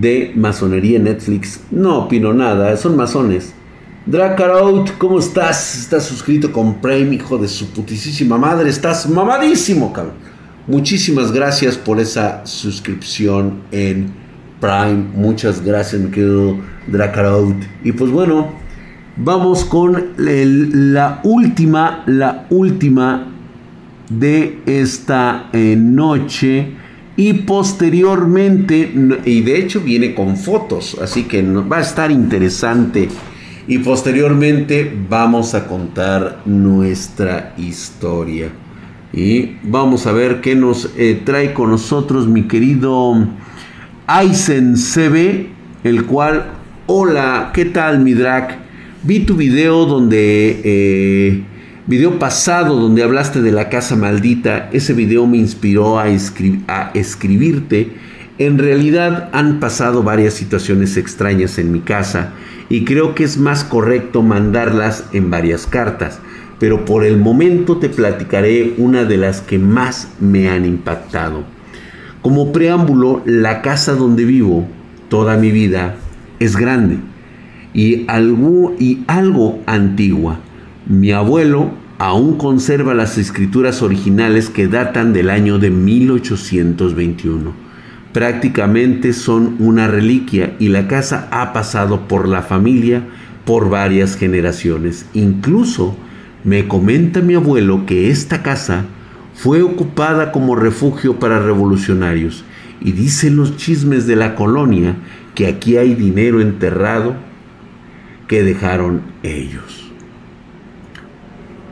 [0.00, 3.54] De masonería Netflix, no opino nada, son masones.
[4.10, 5.76] Dracarout, ¿cómo estás?
[5.76, 8.70] Estás suscrito con Prime, hijo de su putísima madre.
[8.70, 10.14] Estás mamadísimo, cabrón.
[10.66, 14.10] Muchísimas gracias por esa suscripción en
[14.62, 15.04] Prime.
[15.14, 17.62] Muchas gracias, mi querido Dracarout.
[17.84, 18.48] Y pues bueno,
[19.18, 23.26] vamos con la última, la última
[24.08, 26.72] de esta eh, noche.
[27.14, 28.90] Y posteriormente,
[29.26, 33.10] y de hecho viene con fotos, así que va a estar interesante.
[33.68, 38.48] Y posteriormente vamos a contar nuestra historia.
[39.12, 43.28] Y vamos a ver qué nos eh, trae con nosotros mi querido
[44.06, 45.48] Aizen CB,
[45.84, 46.46] el cual,
[46.86, 48.58] hola, ¿qué tal mi drag?
[49.02, 51.42] Vi tu video donde, eh,
[51.86, 57.92] video pasado donde hablaste de la casa maldita, ese video me inspiró a, a escribirte.
[58.38, 62.32] En realidad han pasado varias situaciones extrañas en mi casa
[62.70, 66.20] y creo que es más correcto mandarlas en varias cartas,
[66.58, 71.44] pero por el momento te platicaré una de las que más me han impactado.
[72.22, 74.66] Como preámbulo, la casa donde vivo
[75.08, 75.96] toda mi vida
[76.40, 76.98] es grande
[77.72, 80.40] y algo, y algo antigua.
[80.86, 87.67] Mi abuelo aún conserva las escrituras originales que datan del año de 1821.
[88.12, 93.02] Prácticamente son una reliquia y la casa ha pasado por la familia
[93.44, 95.06] por varias generaciones.
[95.14, 95.96] Incluso
[96.44, 98.84] me comenta mi abuelo que esta casa
[99.34, 102.44] fue ocupada como refugio para revolucionarios
[102.80, 104.96] y dicen los chismes de la colonia
[105.34, 107.14] que aquí hay dinero enterrado
[108.26, 109.90] que dejaron ellos.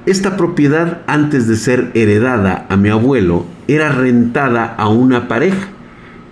[0.07, 5.69] Esta propiedad antes de ser heredada a mi abuelo era rentada a una pareja,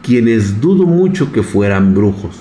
[0.05, 2.37] quienes dudo mucho que fueran brujos,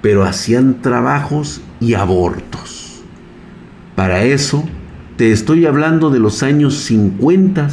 [0.00, 3.02] pero hacían trabajos y abortos.
[3.94, 4.64] Para eso
[5.16, 7.68] te estoy hablando de los años 50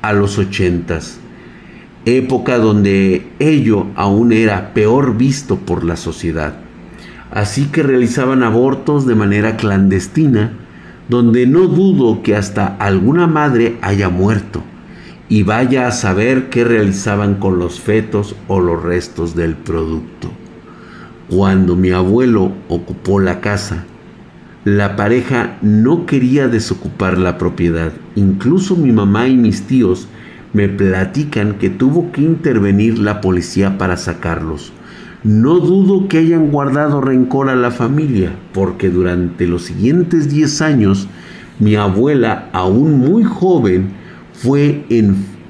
[0.00, 1.20] a los ochentas,
[2.06, 6.54] época donde ello aún era peor visto por la sociedad.
[7.30, 10.52] Así que realizaban abortos de manera clandestina,
[11.10, 14.62] donde no dudo que hasta alguna madre haya muerto
[15.28, 20.30] y vaya a saber qué realizaban con los fetos o los restos del producto.
[21.28, 23.84] Cuando mi abuelo ocupó la casa,
[24.64, 27.92] la pareja no quería desocupar la propiedad.
[28.16, 30.08] Incluso mi mamá y mis tíos
[30.52, 34.72] me platican que tuvo que intervenir la policía para sacarlos.
[35.24, 41.08] No dudo que hayan guardado rencor a la familia, porque durante los siguientes 10 años
[41.58, 43.90] mi abuela, aún muy joven,
[44.42, 44.84] fue,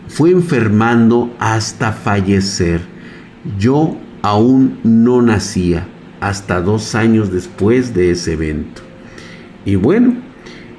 [0.09, 2.81] fue enfermando hasta fallecer.
[3.59, 5.87] Yo aún no nacía,
[6.20, 8.83] hasta dos años después de ese evento.
[9.64, 10.14] Y bueno,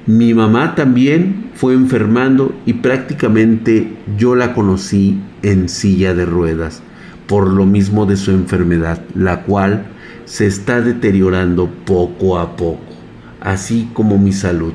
[0.06, 6.82] mi mamá también fue enfermando y prácticamente yo la conocí en silla de ruedas,
[7.28, 9.86] por lo mismo de su enfermedad, la cual
[10.24, 12.80] se está deteriorando poco a poco,
[13.40, 14.72] así como mi salud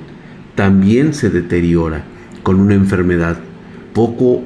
[0.56, 2.06] también se deteriora
[2.46, 3.38] con una enfermedad
[3.94, 4.44] poco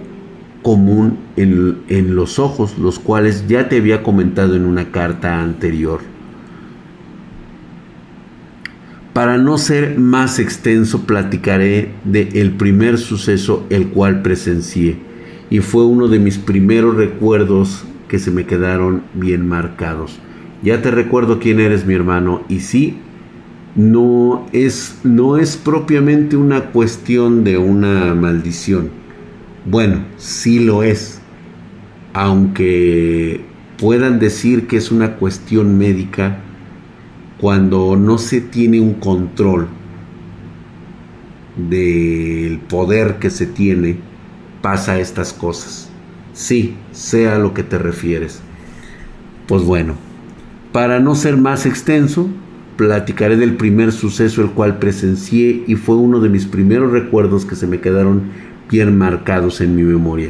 [0.61, 5.99] común en, en los ojos, los cuales ya te había comentado en una carta anterior.
[9.11, 14.95] Para no ser más extenso, platicaré de el primer suceso el cual presencié
[15.49, 20.19] y fue uno de mis primeros recuerdos que se me quedaron bien marcados.
[20.63, 22.97] Ya te recuerdo quién eres, mi hermano, y sí,
[23.79, 28.89] no es, no es propiamente una cuestión de una maldición.
[29.65, 31.21] Bueno, sí lo es,
[32.11, 33.39] aunque
[33.77, 36.39] puedan decir que es una cuestión médica
[37.39, 39.69] cuando no se tiene un control
[41.55, 43.95] del poder que se tiene,
[44.61, 45.89] pasa estas cosas.
[46.33, 48.41] Sí, sea a lo que te refieres.
[49.47, 49.93] Pues bueno,
[50.73, 52.29] para no ser más extenso,
[52.79, 57.57] platicaré del primer suceso el cual presencié y fue uno de mis primeros recuerdos que
[57.57, 58.21] se me quedaron
[58.71, 60.29] bien marcados en mi memoria.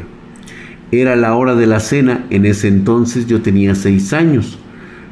[0.92, 4.58] Era la hora de la cena, en ese entonces yo tenía seis años.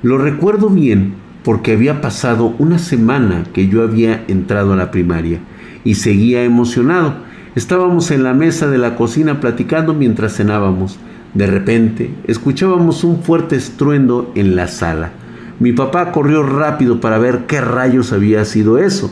[0.01, 1.13] Lo recuerdo bien
[1.43, 5.37] porque había pasado una semana que yo había entrado a la primaria
[5.83, 7.17] y seguía emocionado.
[7.53, 10.97] Estábamos en la mesa de la cocina platicando mientras cenábamos.
[11.35, 15.11] De repente, escuchábamos un fuerte estruendo en la sala.
[15.59, 19.11] Mi papá corrió rápido para ver qué rayos había sido eso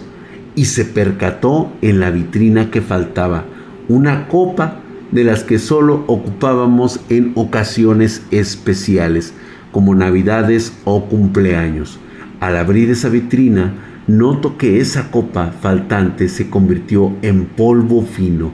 [0.54, 3.46] y se percató en la vitrina que faltaba
[3.88, 4.80] una copa
[5.12, 9.34] de las que solo ocupábamos en ocasiones especiales,
[9.72, 12.00] como navidades o cumpleaños.
[12.40, 13.74] Al abrir esa vitrina,
[14.08, 18.52] noto que esa copa faltante se convirtió en polvo fino,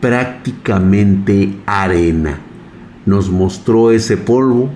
[0.00, 2.38] prácticamente arena.
[3.06, 4.70] Nos mostró ese polvo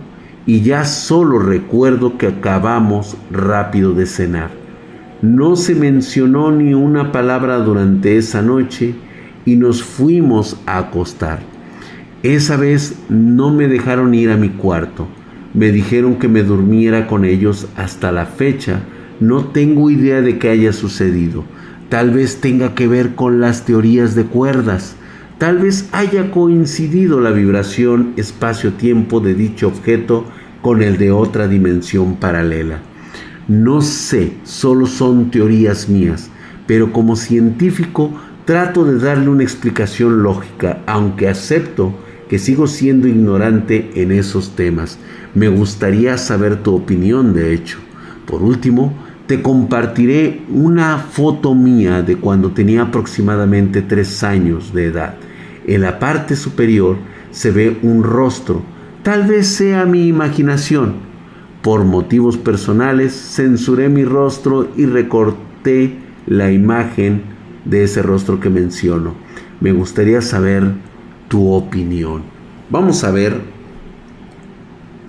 [0.46, 4.50] y ya solo recuerdo que acabamos rápido de cenar.
[5.22, 8.94] No se mencionó ni una palabra durante esa noche
[9.44, 11.40] y nos fuimos a acostar.
[12.22, 15.06] Esa vez no me dejaron ir a mi cuarto.
[15.54, 18.80] Me dijeron que me durmiera con ellos hasta la fecha.
[19.20, 21.44] No tengo idea de qué haya sucedido.
[21.88, 24.96] Tal vez tenga que ver con las teorías de cuerdas.
[25.42, 30.24] Tal vez haya coincidido la vibración espacio-tiempo de dicho objeto
[30.60, 32.78] con el de otra dimensión paralela.
[33.48, 36.30] No sé, solo son teorías mías,
[36.68, 38.12] pero como científico
[38.44, 41.92] trato de darle una explicación lógica, aunque acepto
[42.28, 45.00] que sigo siendo ignorante en esos temas.
[45.34, 47.78] Me gustaría saber tu opinión, de hecho.
[48.28, 48.94] Por último,
[49.26, 55.14] te compartiré una foto mía de cuando tenía aproximadamente tres años de edad.
[55.66, 56.96] En la parte superior
[57.30, 58.62] se ve un rostro.
[59.02, 60.94] Tal vez sea mi imaginación.
[61.62, 65.96] Por motivos personales censuré mi rostro y recorté
[66.26, 67.22] la imagen
[67.64, 69.14] de ese rostro que menciono.
[69.60, 70.72] Me gustaría saber
[71.28, 72.22] tu opinión.
[72.70, 73.40] Vamos a ver.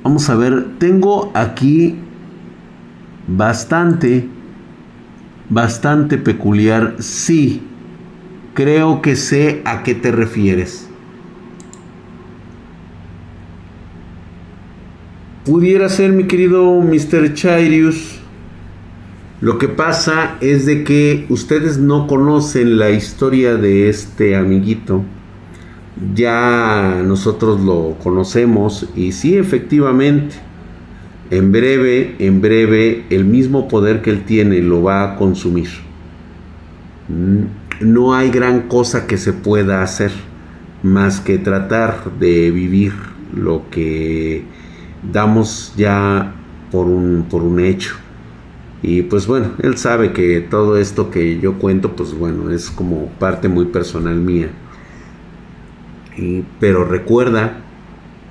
[0.03, 0.77] Vamos a ver.
[0.77, 1.97] Tengo aquí
[3.27, 4.27] bastante,
[5.49, 6.95] bastante peculiar.
[6.99, 7.63] Sí,
[8.53, 10.87] creo que sé a qué te refieres.
[15.45, 17.33] Pudiera ser, mi querido Mr.
[17.33, 18.19] Chairius.
[19.41, 25.03] Lo que pasa es de que ustedes no conocen la historia de este amiguito.
[26.15, 30.35] Ya nosotros lo conocemos y sí, efectivamente,
[31.29, 35.67] en breve, en breve, el mismo poder que él tiene lo va a consumir.
[37.09, 40.11] Mm, no hay gran cosa que se pueda hacer
[40.83, 42.93] más que tratar de vivir
[43.35, 44.43] lo que
[45.11, 46.33] damos ya
[46.71, 47.95] por un, por un hecho.
[48.81, 53.07] Y pues bueno, él sabe que todo esto que yo cuento, pues bueno, es como
[53.19, 54.49] parte muy personal mía.
[56.59, 57.61] pero recuerda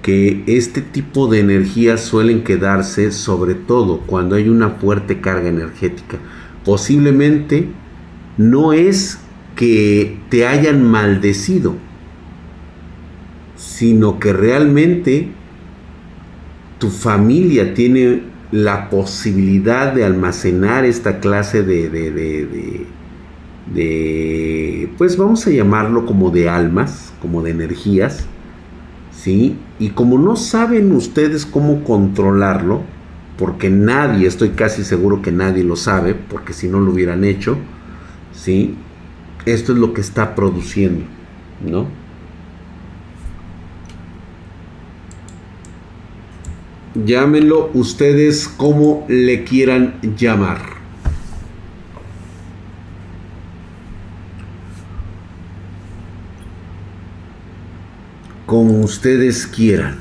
[0.02, 6.18] que este tipo de energías suelen quedarse sobre todo cuando hay una fuerte carga energética.
[6.64, 7.68] Posiblemente
[8.36, 9.21] no es
[9.56, 11.74] que te hayan maldecido,
[13.56, 15.28] sino que realmente
[16.78, 22.86] tu familia tiene la posibilidad de almacenar esta clase de, de,
[23.72, 28.26] de, pues vamos a llamarlo como de almas, como de energías,
[29.10, 29.56] ¿sí?
[29.78, 32.82] Y como no saben ustedes cómo controlarlo,
[33.38, 37.56] porque nadie, estoy casi seguro que nadie lo sabe, porque si no lo hubieran hecho,
[38.32, 38.76] ¿sí?
[39.44, 41.04] Esto es lo que está produciendo,
[41.60, 41.86] ¿no?
[46.94, 50.60] Llámenlo ustedes como le quieran llamar.
[58.44, 60.00] Como ustedes quieran.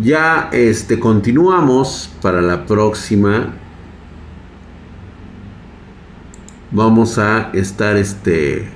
[0.00, 3.63] Ya este continuamos para la próxima.
[6.74, 8.68] Vamos a estar este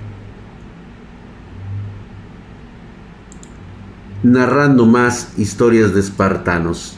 [4.22, 6.96] narrando más historias de espartanos.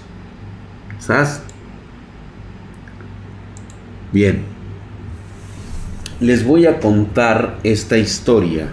[0.99, 1.41] ¿Sabes?
[4.13, 4.43] Bien.
[6.21, 8.69] Les voy a contar esta historia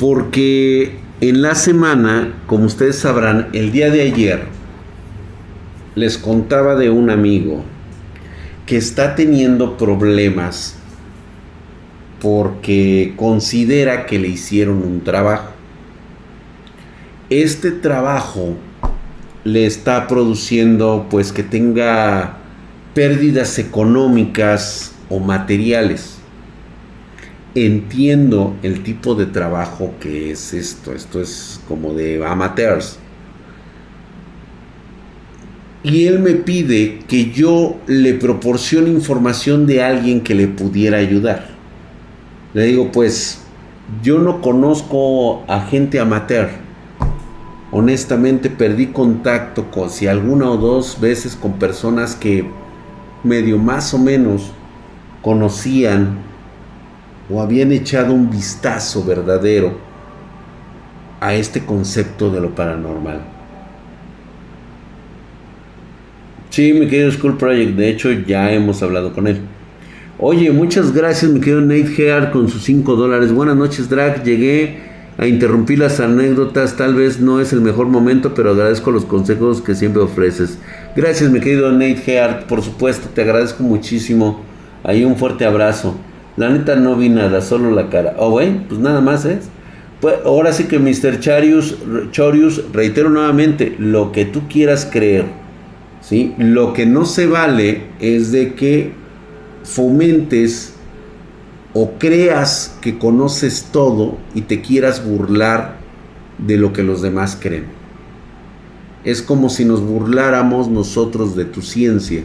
[0.00, 4.46] porque en la semana, como ustedes sabrán, el día de ayer
[5.94, 7.64] les contaba de un amigo
[8.66, 10.76] que está teniendo problemas
[12.20, 15.54] porque considera que le hicieron un trabajo
[17.30, 18.54] este trabajo
[19.44, 22.36] le está produciendo pues que tenga
[22.94, 26.16] pérdidas económicas o materiales.
[27.54, 30.92] Entiendo el tipo de trabajo que es esto.
[30.92, 32.98] Esto es como de amateurs.
[35.84, 41.48] Y él me pide que yo le proporcione información de alguien que le pudiera ayudar.
[42.54, 43.42] Le digo, pues
[44.02, 46.48] yo no conozco a gente amateur.
[47.70, 52.48] Honestamente perdí contacto con si alguna o dos veces con personas que
[53.22, 54.52] medio más o menos
[55.20, 56.16] conocían
[57.30, 59.74] o habían echado un vistazo verdadero
[61.20, 63.33] a este concepto de lo paranormal.
[66.54, 69.38] Sí, mi querido School Project, de hecho ya hemos hablado con él.
[70.20, 73.32] Oye, muchas gracias, mi querido Nate Heard, con sus 5 dólares.
[73.32, 74.22] Buenas noches, Drag.
[74.22, 74.76] Llegué
[75.18, 76.76] a interrumpir las anécdotas.
[76.76, 80.56] Tal vez no es el mejor momento, pero agradezco los consejos que siempre ofreces.
[80.94, 82.46] Gracias, mi querido Nate Heard.
[82.46, 84.40] Por supuesto, te agradezco muchísimo.
[84.84, 85.96] Ahí un fuerte abrazo.
[86.36, 88.14] La neta no vi nada, solo la cara.
[88.16, 89.48] Oh, bueno, pues nada más es.
[90.00, 91.18] Pues ahora sí que Mr.
[91.18, 91.78] Charius,
[92.12, 95.42] Chorius, reitero nuevamente, lo que tú quieras creer.
[96.06, 96.34] ¿Sí?
[96.38, 98.92] Lo que no se vale es de que
[99.62, 100.74] fomentes
[101.72, 105.76] o creas que conoces todo y te quieras burlar
[106.38, 107.64] de lo que los demás creen.
[109.04, 112.22] Es como si nos burláramos nosotros de tu ciencia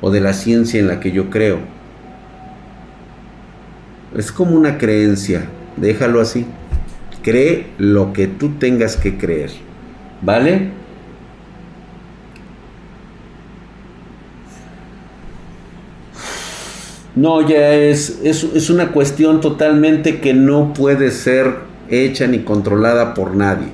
[0.00, 1.58] o de la ciencia en la que yo creo.
[4.16, 5.46] Es como una creencia,
[5.76, 6.46] déjalo así.
[7.22, 9.50] Cree lo que tú tengas que creer.
[10.20, 10.81] ¿Vale?
[17.14, 21.56] No, ya es, es, una cuestión totalmente que no puede ser
[21.90, 23.68] hecha ni controlada por nadie.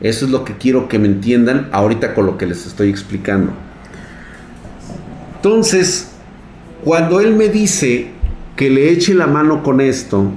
[0.00, 3.52] Eso es lo que quiero que me entiendan ahorita con lo que les estoy explicando.
[5.36, 6.12] Entonces,
[6.84, 8.10] cuando él me dice
[8.54, 10.30] que le eche la mano con esto,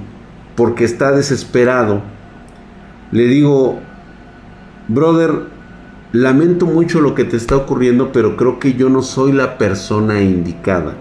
[0.56, 2.02] porque está desesperado,
[3.12, 3.78] le digo,
[4.88, 5.42] brother,
[6.10, 10.20] lamento mucho lo que te está ocurriendo, pero creo que yo no soy la persona
[10.20, 10.96] indicada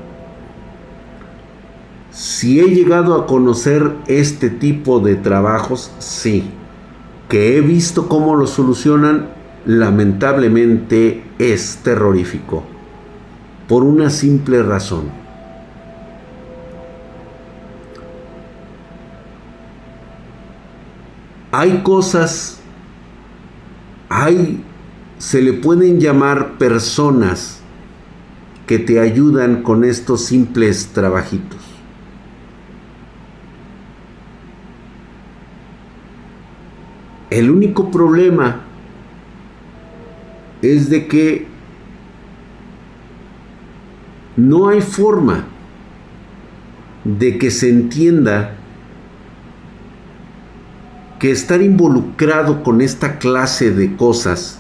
[2.18, 6.50] si he llegado a conocer este tipo de trabajos, sí.
[7.30, 9.30] Que he visto cómo lo solucionan,
[9.68, 12.64] lamentablemente es terrorífico.
[13.68, 15.12] Por una simple razón.
[21.52, 22.58] Hay cosas,
[24.10, 24.64] hay,
[25.20, 27.60] se le pueden llamar personas
[28.66, 31.57] que te ayudan con estos simples trabajitos.
[37.38, 38.62] El único problema
[40.64, 41.46] es de que
[44.36, 45.46] no hay forma
[47.04, 48.56] de que se entienda
[51.20, 54.60] que estar involucrado con esta clase de cosas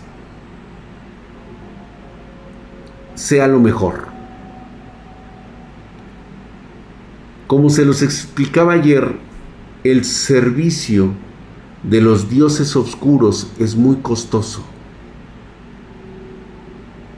[3.15, 4.05] sea lo mejor.
[7.47, 9.15] Como se los explicaba ayer,
[9.83, 11.25] el servicio
[11.83, 14.63] de los dioses oscuros es muy costoso.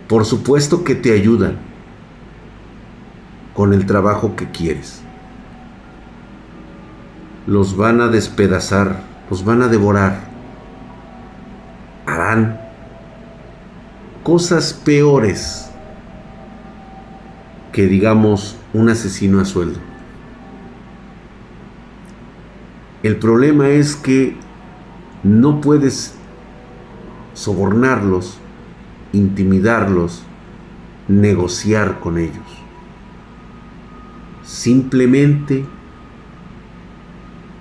[0.08, 1.58] Por supuesto que te ayudan
[3.54, 5.02] con el trabajo que quieres.
[7.46, 10.30] Los van a despedazar, los van a devorar.
[12.06, 12.60] Harán
[14.24, 15.70] cosas peores
[17.72, 19.80] que digamos un asesino a sueldo.
[23.04, 24.36] El problema es que
[25.24, 26.16] no puedes
[27.34, 28.38] sobornarlos,
[29.14, 30.24] intimidarlos,
[31.08, 32.46] negociar con ellos.
[34.44, 35.66] Simplemente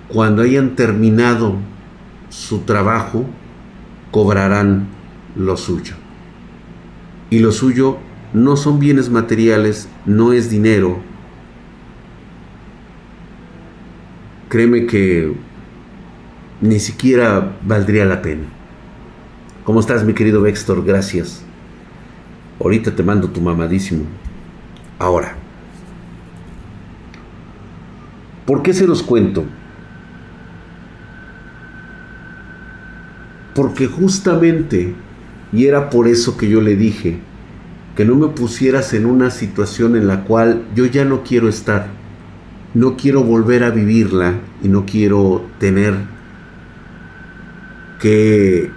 [0.09, 1.55] cuando hayan terminado
[2.29, 3.25] su trabajo,
[4.11, 4.87] cobrarán
[5.35, 5.95] lo suyo.
[7.29, 7.97] Y lo suyo
[8.33, 10.97] no son bienes materiales, no es dinero.
[14.49, 15.35] Créeme que
[16.61, 18.43] ni siquiera valdría la pena.
[19.63, 20.83] ¿Cómo estás, mi querido Vextor?
[20.83, 21.43] Gracias.
[22.59, 24.05] Ahorita te mando tu mamadísimo.
[24.97, 25.35] Ahora,
[28.45, 29.45] ¿por qué se los cuento?
[33.55, 34.93] Porque justamente,
[35.53, 37.19] y era por eso que yo le dije,
[37.95, 41.87] que no me pusieras en una situación en la cual yo ya no quiero estar,
[42.73, 46.18] no quiero volver a vivirla y no quiero tener
[47.99, 48.71] que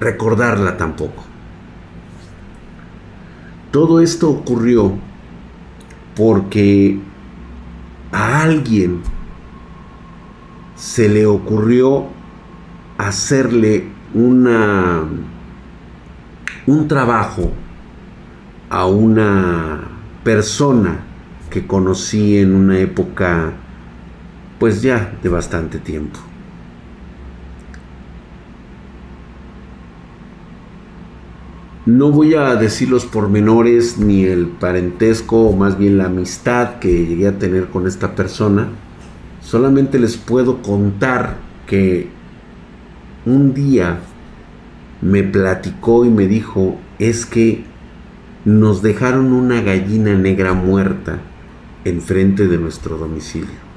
[0.00, 1.24] recordarla tampoco.
[3.70, 4.94] Todo esto ocurrió
[6.16, 6.98] porque
[8.10, 9.02] a alguien
[10.74, 12.06] se le ocurrió
[12.98, 15.04] hacerle una
[16.66, 17.52] un trabajo
[18.68, 19.80] a una
[20.24, 21.00] persona
[21.50, 23.52] que conocí en una época
[24.60, 26.20] pues ya de bastante tiempo.
[31.86, 37.06] No voy a decir los pormenores ni el parentesco o más bien la amistad que
[37.06, 38.68] llegué a tener con esta persona.
[39.40, 42.10] Solamente les puedo contar que
[43.24, 43.98] un día
[45.00, 47.64] me platicó y me dijo, es que
[48.44, 51.18] nos dejaron una gallina negra muerta
[51.86, 53.69] enfrente de nuestro domicilio.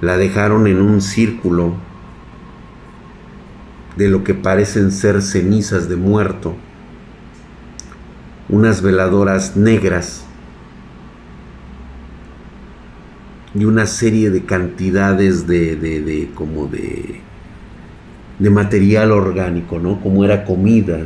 [0.00, 1.74] La dejaron en un círculo
[3.96, 6.54] de lo que parecen ser cenizas de muerto,
[8.48, 10.26] unas veladoras negras
[13.54, 17.20] y una serie de cantidades de, de, como de,
[18.38, 19.98] de material orgánico, ¿no?
[20.02, 20.98] Como era comida,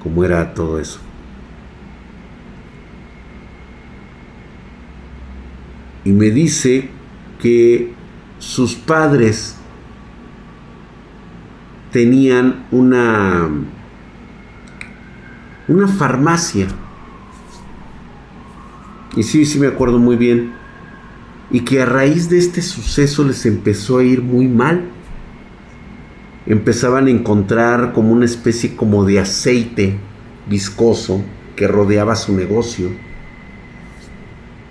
[0.00, 1.00] como era todo eso.
[6.04, 6.88] Y me dice
[7.40, 7.92] que
[8.38, 9.56] sus padres
[11.92, 13.48] tenían una
[15.70, 16.66] una farmacia.
[19.16, 20.52] Y sí, sí me acuerdo muy bien.
[21.50, 24.84] Y que a raíz de este suceso les empezó a ir muy mal.
[26.46, 29.98] Empezaban a encontrar como una especie como de aceite
[30.48, 31.22] viscoso
[31.54, 32.90] que rodeaba su negocio.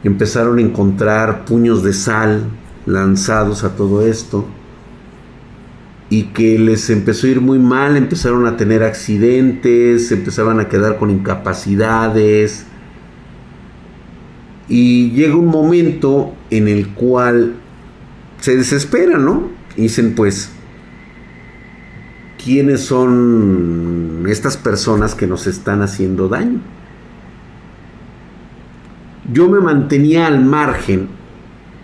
[0.04, 2.44] Empezaron a encontrar puños de sal
[2.86, 4.46] lanzados a todo esto
[6.10, 10.98] y que les empezó a ir muy mal, empezaron a tener accidentes, empezaban a quedar
[10.98, 12.66] con incapacidades.
[14.68, 17.56] Y llega un momento en el cual
[18.40, 19.50] se desesperan, ¿no?
[19.76, 20.50] Dicen, pues,
[22.44, 26.60] ¿quiénes son estas personas que nos están haciendo daño?
[29.32, 31.08] Yo me mantenía al margen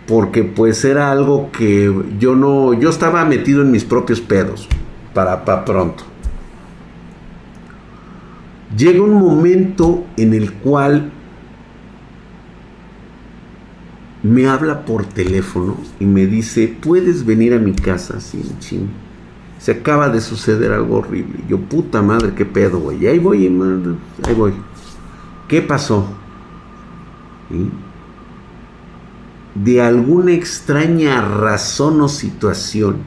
[0.08, 4.68] porque pues era algo que yo no, yo estaba metido en mis propios pedos
[5.14, 6.04] para, para pronto.
[8.78, 11.12] Llega un momento en el cual
[14.22, 18.90] me habla por teléfono y me dice, puedes venir a mi casa, sin ching.
[19.60, 21.40] Se acaba de suceder algo horrible.
[21.48, 23.08] Yo, puta madre, qué pedo, güey.
[23.08, 24.54] Ahí voy, ahí voy.
[25.48, 26.08] ¿Qué pasó?
[29.56, 32.98] De alguna extraña razón o situación,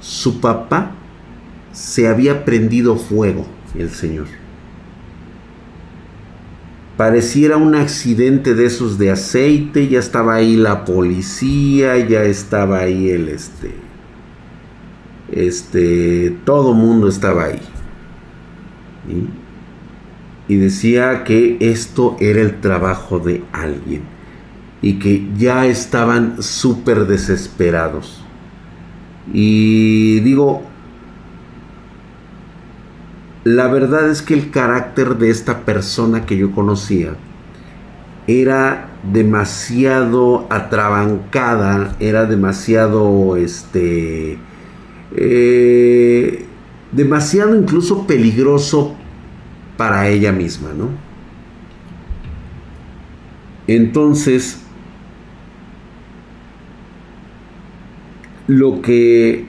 [0.00, 0.92] su papá
[1.72, 4.26] se había prendido fuego, el Señor.
[6.96, 13.10] Pareciera un accidente de esos de aceite, ya estaba ahí la policía, ya estaba ahí
[13.10, 13.72] el este,
[15.32, 17.60] este, todo mundo estaba ahí.
[20.52, 24.02] Y decía que esto era el trabajo de alguien
[24.82, 28.22] y que ya estaban súper desesperados.
[29.32, 30.60] Y digo,
[33.44, 37.14] la verdad es que el carácter de esta persona que yo conocía
[38.26, 44.36] era demasiado atrabancada, era demasiado, este,
[45.16, 46.44] eh,
[46.92, 48.96] demasiado incluso peligroso
[49.76, 50.90] para ella misma, ¿no?
[53.66, 54.60] Entonces,
[58.46, 59.46] lo que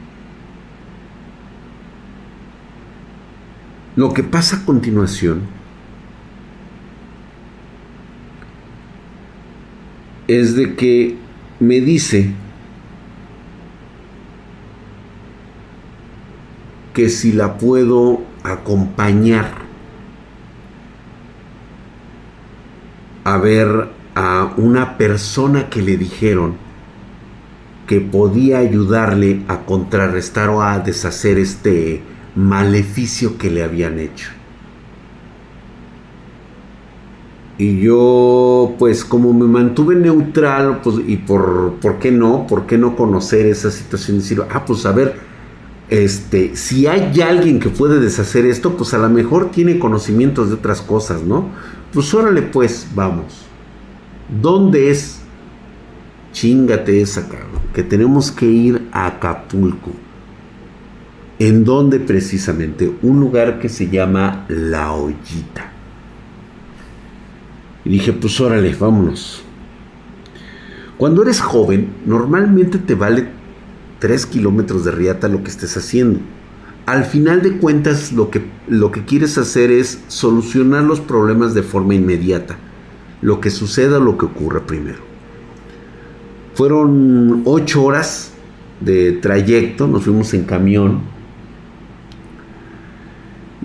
[3.96, 5.42] lo que pasa a continuación
[10.28, 11.18] es de que
[11.60, 12.32] me dice
[16.94, 19.64] que si la puedo acompañar
[23.24, 26.56] a ver a una persona que le dijeron
[27.88, 32.02] que podía ayudarle a contrarrestar o a deshacer este
[32.36, 34.30] maleficio que le habían hecho.
[37.58, 42.48] Y yo, pues como me mantuve neutral, pues, y por, ¿por qué no?
[42.48, 44.18] ¿Por qué no conocer esa situación?
[44.18, 45.16] Decir, ah, pues a ver,
[45.90, 50.56] este, si hay alguien que puede deshacer esto, pues a lo mejor tiene conocimientos de
[50.56, 51.50] otras cosas, ¿no?
[51.94, 53.46] Pues órale, pues, vamos.
[54.42, 55.22] ¿Dónde es?
[56.32, 57.62] Chingate esa, cabrón.
[57.74, 59.92] Que tenemos que ir a Acapulco.
[61.38, 62.92] ¿En dónde precisamente?
[63.02, 65.72] Un lugar que se llama La Ollita.
[67.86, 69.44] Y dije, pues órale, vámonos.
[70.98, 73.28] Cuando eres joven, normalmente te vale
[74.00, 76.20] 3 kilómetros de riata lo que estés haciendo.
[76.86, 81.64] Al final de cuentas, lo que, lo que quieres hacer es solucionar los problemas de
[81.64, 82.58] forma inmediata
[83.24, 85.00] lo que suceda lo que ocurra primero.
[86.54, 88.34] Fueron ocho horas
[88.80, 91.02] de trayecto, nos fuimos en camión.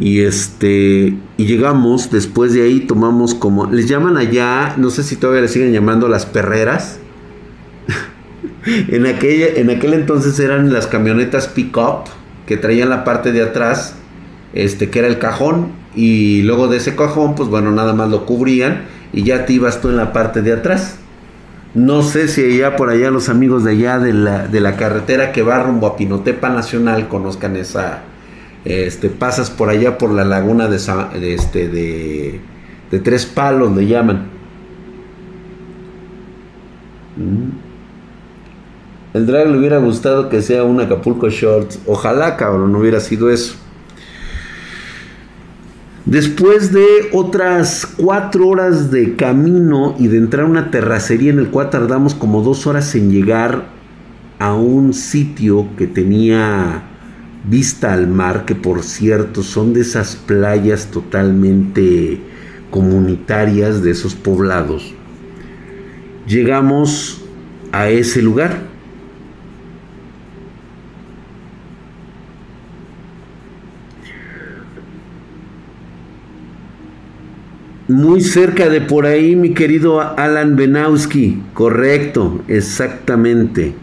[0.00, 5.16] Y este, y llegamos, después de ahí tomamos como, les llaman allá, no sé si
[5.16, 7.00] todavía le siguen llamando las perreras.
[8.64, 12.04] en, aquella, en aquel entonces eran las camionetas pick-up
[12.49, 13.94] que traían la parte de atrás,
[14.55, 18.24] este, que era el cajón, y luego de ese cajón, pues bueno, nada más lo
[18.24, 20.96] cubrían y ya te ibas tú en la parte de atrás.
[21.74, 25.30] No sé si allá por allá los amigos de allá de la, de la carretera
[25.30, 28.01] que va rumbo a Pinotepa Nacional conozcan esa.
[28.64, 30.76] Este, pasas por allá por la laguna de,
[31.34, 32.40] este, de,
[32.90, 34.28] de Tres Palos, le llaman.
[37.18, 37.67] Mm.
[39.14, 41.80] El drag le hubiera gustado que sea un Acapulco Shorts.
[41.86, 43.54] Ojalá, cabrón, no hubiera sido eso.
[46.04, 51.50] Después de otras cuatro horas de camino y de entrar a una terracería en el
[51.50, 53.66] cual tardamos como dos horas en llegar
[54.38, 56.82] a un sitio que tenía
[57.44, 62.20] vista al mar, que por cierto son de esas playas totalmente
[62.70, 64.94] comunitarias de esos poblados,
[66.26, 67.22] llegamos
[67.72, 68.67] a ese lugar.
[77.89, 81.43] Muy cerca de por ahí, mi querido Alan Benowski.
[81.55, 83.74] Correcto, exactamente.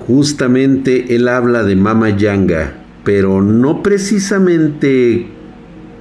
[0.00, 2.74] Justamente él habla de Mama Yanga,
[3.04, 5.28] pero no precisamente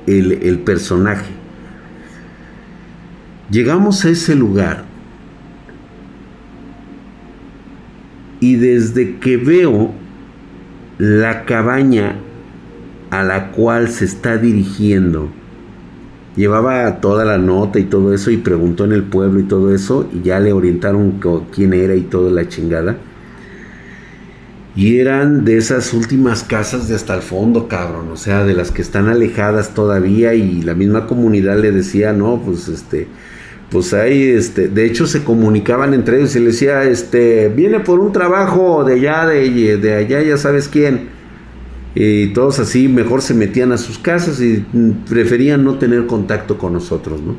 [0.08, 1.30] el, el personaje.
[3.52, 4.86] Llegamos a ese lugar
[8.40, 9.94] y desde que veo
[10.98, 12.16] la cabaña
[13.10, 15.30] a la cual se está dirigiendo.
[16.36, 20.08] Llevaba toda la nota y todo eso y preguntó en el pueblo y todo eso
[20.14, 21.20] y ya le orientaron
[21.52, 22.98] quién era y toda la chingada.
[24.76, 28.10] Y eran de esas últimas casas de hasta el fondo, cabrón.
[28.12, 32.40] O sea, de las que están alejadas todavía y la misma comunidad le decía, no,
[32.46, 33.08] pues este,
[33.72, 38.00] pues ahí, este, de hecho se comunicaban entre ellos y le decía, este, viene por
[38.00, 41.17] un trabajo de allá, de, de allá, ya sabes quién
[42.00, 44.64] y todos así mejor se metían a sus casas y
[45.10, 47.36] preferían no tener contacto con nosotros, ¿no?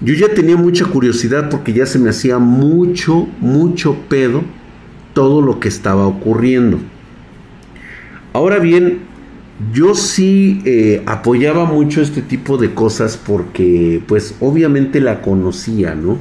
[0.00, 4.42] Yo ya tenía mucha curiosidad porque ya se me hacía mucho, mucho pedo
[5.14, 6.78] todo lo que estaba ocurriendo.
[8.32, 9.02] Ahora bien,
[9.72, 16.18] yo sí eh, apoyaba mucho este tipo de cosas porque pues obviamente la conocía, ¿no?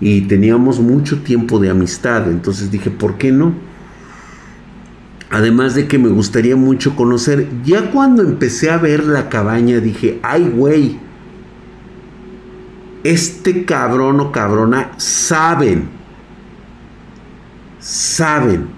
[0.00, 3.71] Y teníamos mucho tiempo de amistad, entonces dije, ¿por qué no?
[5.32, 7.48] Además de que me gustaría mucho conocer.
[7.64, 11.00] Ya cuando empecé a ver la cabaña dije, ay güey,
[13.02, 15.88] este cabrón o cabrona saben,
[17.80, 18.68] saben.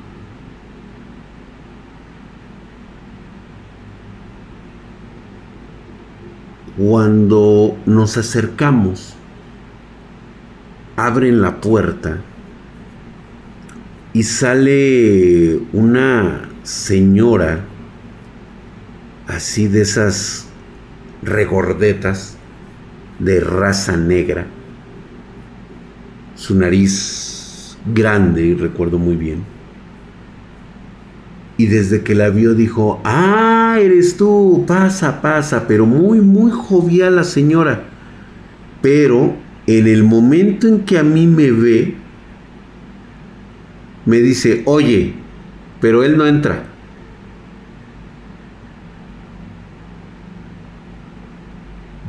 [6.78, 9.14] Cuando nos acercamos,
[10.96, 12.20] abren la puerta
[14.14, 17.64] y sale una señora
[19.26, 20.46] así de esas
[21.22, 22.36] regordetas
[23.18, 24.46] de raza negra,
[26.36, 29.42] su nariz grande, recuerdo muy bien.
[31.56, 37.16] Y desde que la vio dijo, ah, eres tú, pasa, pasa, pero muy, muy jovial
[37.16, 37.84] la señora.
[38.80, 39.34] Pero
[39.66, 42.03] en el momento en que a mí me ve,
[44.06, 45.14] me dice, oye,
[45.80, 46.64] pero él no entra.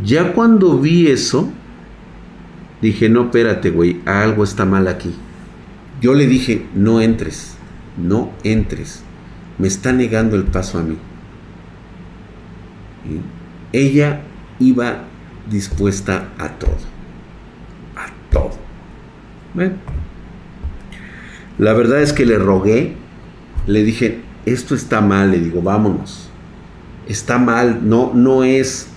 [0.04, 1.52] Ya cuando vi eso,
[2.82, 5.14] dije, no, espérate, güey, algo está mal aquí.
[6.02, 7.56] Yo le dije, no entres,
[7.98, 9.04] no entres.
[9.58, 10.98] Me está negando el paso a mí.
[13.72, 14.22] Ella
[14.60, 15.06] iba
[15.50, 16.78] dispuesta a todo.
[17.96, 18.52] A todo.
[19.54, 19.76] Bueno,
[21.58, 22.94] la verdad es que le rogué,
[23.68, 26.30] le dije, esto está mal, le digo, vámonos.
[27.08, 28.88] Está mal, no, no es.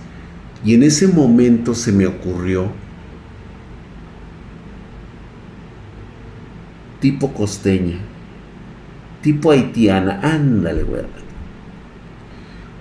[0.63, 2.71] Y en ese momento se me ocurrió,
[6.99, 7.97] tipo costeña,
[9.21, 11.03] tipo haitiana, ándale, güey.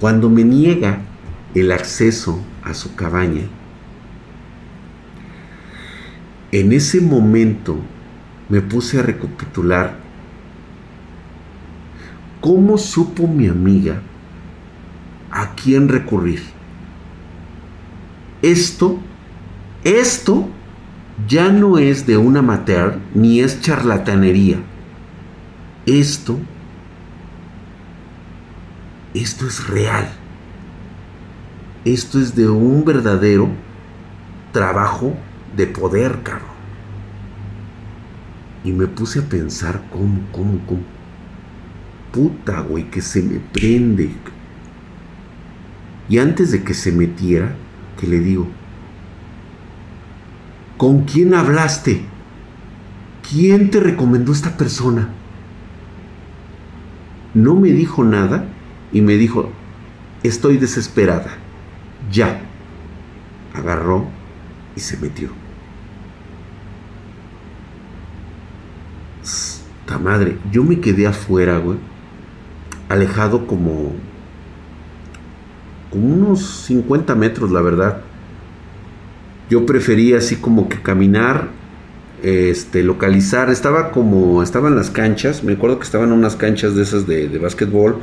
[0.01, 1.01] Cuando me niega
[1.55, 3.43] el acceso a su cabaña,
[6.51, 7.79] en ese momento
[8.49, 9.97] me puse a recapitular
[12.41, 14.01] cómo supo mi amiga
[15.31, 16.43] a quién recurrir.
[18.43, 18.99] esto,
[19.85, 20.49] esto
[21.27, 24.59] ya no es de un amateur ni es charlatanería.
[25.87, 26.39] Esto,
[29.15, 30.09] esto es real.
[31.85, 33.49] Esto es de un verdadero
[34.53, 35.15] trabajo
[35.57, 36.48] de poder, caro.
[38.69, 40.83] Y me puse a pensar cómo, cómo, cómo.
[42.13, 44.11] Puta, güey, que se me prende.
[46.07, 47.57] Y antes de que se metiera,
[47.99, 48.47] que le digo,
[50.77, 52.03] ¿con quién hablaste?
[53.31, 55.09] ¿Quién te recomendó esta persona?
[57.33, 58.45] No me dijo nada
[58.93, 59.51] y me dijo,
[60.23, 61.39] estoy desesperada.
[62.13, 62.43] Ya.
[63.55, 64.05] Agarró
[64.77, 65.48] y se metió.
[69.89, 70.37] ¡Ta madre!
[70.53, 71.79] Yo me quedé afuera, güey.
[72.89, 73.93] Alejado como
[75.91, 78.01] como unos 50 metros, la verdad.
[79.49, 81.49] Yo prefería así como que caminar,
[82.23, 83.49] este, localizar.
[83.51, 87.39] Estaba como, estaban las canchas, me acuerdo que estaban unas canchas de esas de, de
[87.39, 87.97] básquetbol.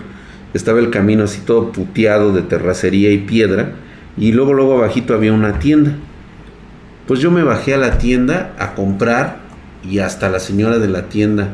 [0.54, 3.74] Estaba el camino así todo puteado de terracería y piedra.
[4.18, 5.96] Y luego, luego abajito había una tienda.
[7.08, 9.46] Pues yo me bajé a la tienda a comprar
[9.88, 11.50] y hasta la señora de la tienda,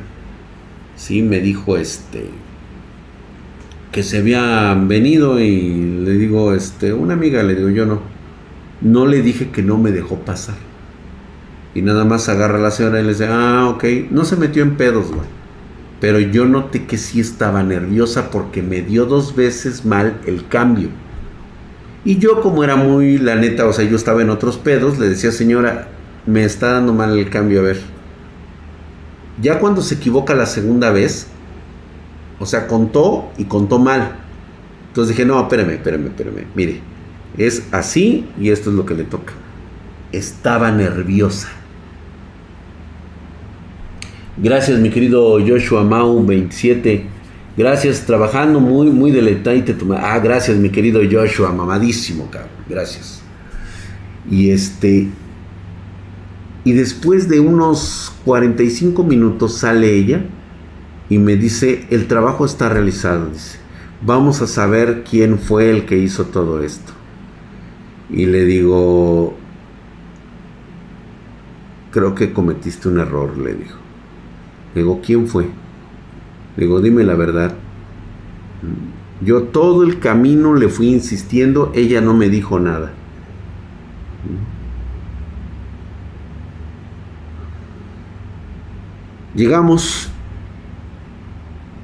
[0.95, 2.25] sí, me dijo, este,
[3.91, 8.01] que se habían venido y le digo, este, una amiga, le digo, yo no.
[8.81, 10.55] No le dije que no me dejó pasar.
[11.75, 13.83] Y nada más agarra a la señora y le dice, ah, ok.
[14.09, 15.27] No se metió en pedos, güey.
[15.99, 20.89] Pero yo noté que sí estaba nerviosa porque me dio dos veces mal el cambio.
[22.03, 25.07] Y yo como era muy, la neta, o sea, yo estaba en otros pedos, le
[25.07, 25.89] decía, señora,
[26.25, 27.79] me está dando mal el cambio, a ver.
[29.41, 31.27] Ya cuando se equivoca la segunda vez,
[32.39, 34.15] o sea, contó y contó mal.
[34.87, 36.45] Entonces dije, no, espérame, espérame, espérame.
[36.55, 36.79] Mire,
[37.37, 39.33] es así y esto es lo que le toca.
[40.11, 41.49] Estaba nerviosa.
[44.37, 47.05] Gracias, mi querido Joshua Mau 27.
[47.57, 49.75] Gracias, trabajando muy, muy deleitante.
[49.97, 52.49] Ah, gracias, mi querido Joshua, mamadísimo, cabrón.
[52.67, 53.21] Gracias.
[54.29, 55.09] Y este.
[56.63, 60.25] Y después de unos 45 minutos sale ella
[61.09, 63.57] y me dice, el trabajo está realizado, dice,
[64.05, 66.93] vamos a saber quién fue el que hizo todo esto.
[68.09, 69.35] Y le digo,
[71.91, 73.75] creo que cometiste un error, le digo.
[74.75, 75.45] Le digo, ¿quién fue?
[76.55, 77.55] Le digo, dime la verdad.
[79.21, 82.91] Yo todo el camino le fui insistiendo, ella no me dijo nada.
[89.35, 90.11] Llegamos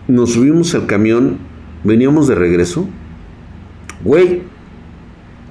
[0.07, 1.37] nos subimos al camión,
[1.83, 2.87] veníamos de regreso.
[4.03, 4.43] Güey,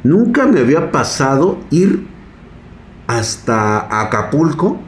[0.03, 2.07] nunca me había pasado ir
[3.07, 4.79] hasta Acapulco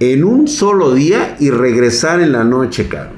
[0.00, 3.10] en un solo día y regresar en la noche, caro.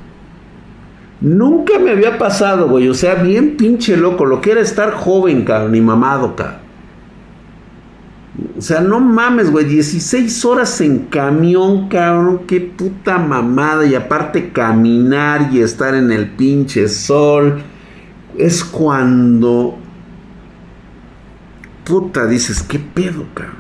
[1.21, 2.89] Nunca me había pasado, güey.
[2.89, 4.25] O sea, bien pinche loco.
[4.25, 6.68] Lo que era estar joven, caro, ni mamado, caro.
[8.59, 9.65] O sea, no mames, güey.
[9.67, 12.41] 16 horas en camión, cabrón.
[12.49, 13.87] Qué puta mamada.
[13.87, 17.63] Y aparte caminar y estar en el pinche sol.
[18.37, 19.79] Es cuando...
[21.85, 23.55] Puta, dices, ¿qué pedo, cabrón?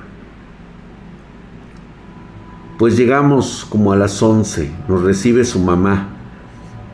[2.77, 4.69] Pues llegamos como a las 11.
[4.89, 6.09] Nos recibe su mamá.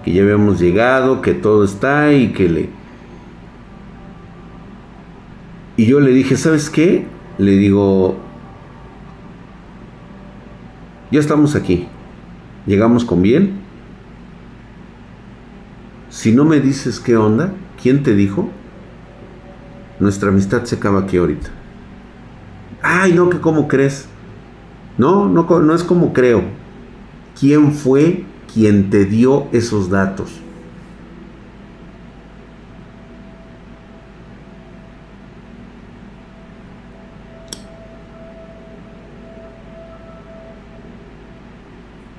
[0.04, 2.68] Que ya habíamos llegado, que todo está y que le...
[5.78, 7.13] Y yo le dije, ¿sabes qué?
[7.38, 8.16] Le digo,
[11.10, 11.88] ya estamos aquí,
[12.66, 13.62] llegamos con bien.
[16.10, 18.48] Si no me dices qué onda, ¿quién te dijo?
[19.98, 21.50] Nuestra amistad se acaba aquí ahorita.
[22.82, 24.06] Ay, no, que cómo crees.
[24.98, 26.42] No, no, no es como creo.
[27.38, 30.43] ¿Quién fue quien te dio esos datos?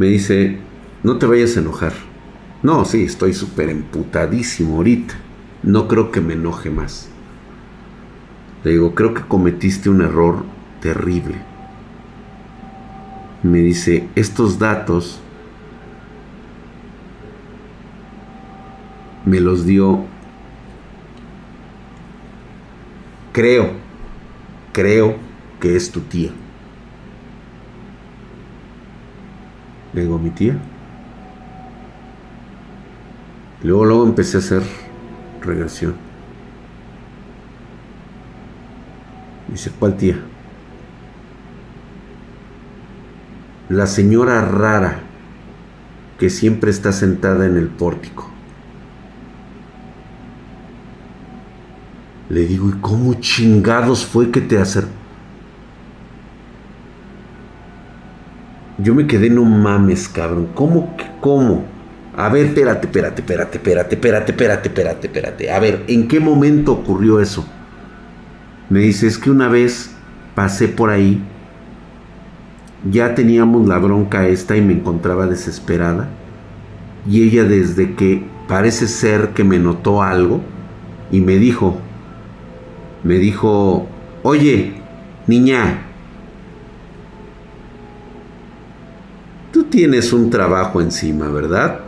[0.05, 0.59] Me dice,
[1.01, 1.93] no te vayas a enojar.
[2.61, 5.15] No, sí, estoy súper emputadísimo ahorita.
[5.63, 7.09] No creo que me enoje más.
[8.63, 10.45] Le digo, creo que cometiste un error
[10.79, 11.33] terrible.
[13.41, 15.19] Me dice, estos datos
[19.25, 20.05] me los dio,
[23.31, 23.71] creo,
[24.71, 25.15] creo
[25.59, 26.29] que es tu tía.
[29.95, 30.57] Le digo, mi tía.
[33.63, 34.61] Luego, luego empecé a hacer
[35.41, 35.95] regresión.
[39.47, 40.19] Dice, ¿cuál tía?
[43.69, 44.99] La señora rara
[46.19, 48.29] que siempre está sentada en el pórtico.
[52.29, 55.04] Le digo, ¿y cómo chingados fue que te acercó?
[58.77, 60.49] Yo me quedé, no mames, cabrón.
[60.53, 60.95] ¿Cómo?
[61.21, 61.63] ¿Cómo?
[62.17, 65.51] A ver, espérate, espérate, espérate, espérate, espérate, espérate, espérate, espérate.
[65.51, 67.45] A ver, ¿en qué momento ocurrió eso?
[68.69, 69.91] Me dice, es que una vez
[70.33, 71.21] pasé por ahí,
[72.89, 76.09] ya teníamos la bronca esta y me encontraba desesperada.
[77.07, 80.41] Y ella desde que parece ser que me notó algo
[81.11, 81.77] y me dijo,
[83.03, 83.87] me dijo,
[84.23, 84.81] oye,
[85.27, 85.84] niña,
[89.69, 91.79] tienes un trabajo encima, ¿verdad?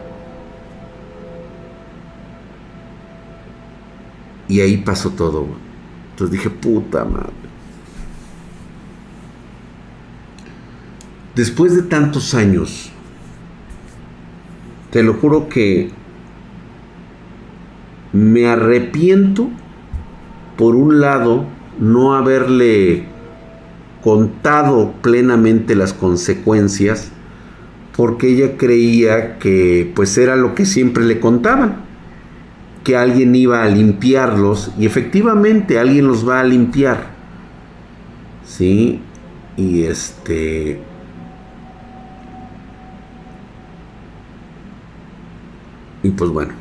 [4.47, 5.47] Y ahí pasó todo.
[6.11, 7.31] Entonces dije, puta madre.
[11.35, 12.89] Después de tantos años,
[14.89, 15.91] te lo juro que
[18.13, 19.49] me arrepiento
[20.57, 21.45] por un lado,
[21.79, 23.05] no haberle
[24.01, 27.11] contado plenamente las consecuencias,
[27.97, 31.77] porque ella creía que pues era lo que siempre le contaban,
[32.83, 37.07] que alguien iba a limpiarlos y efectivamente alguien los va a limpiar.
[38.45, 39.01] ¿Sí?
[39.57, 40.79] Y este
[46.03, 46.53] y pues bueno,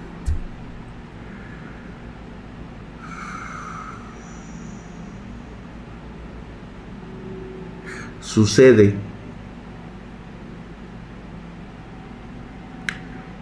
[8.22, 9.05] Sucede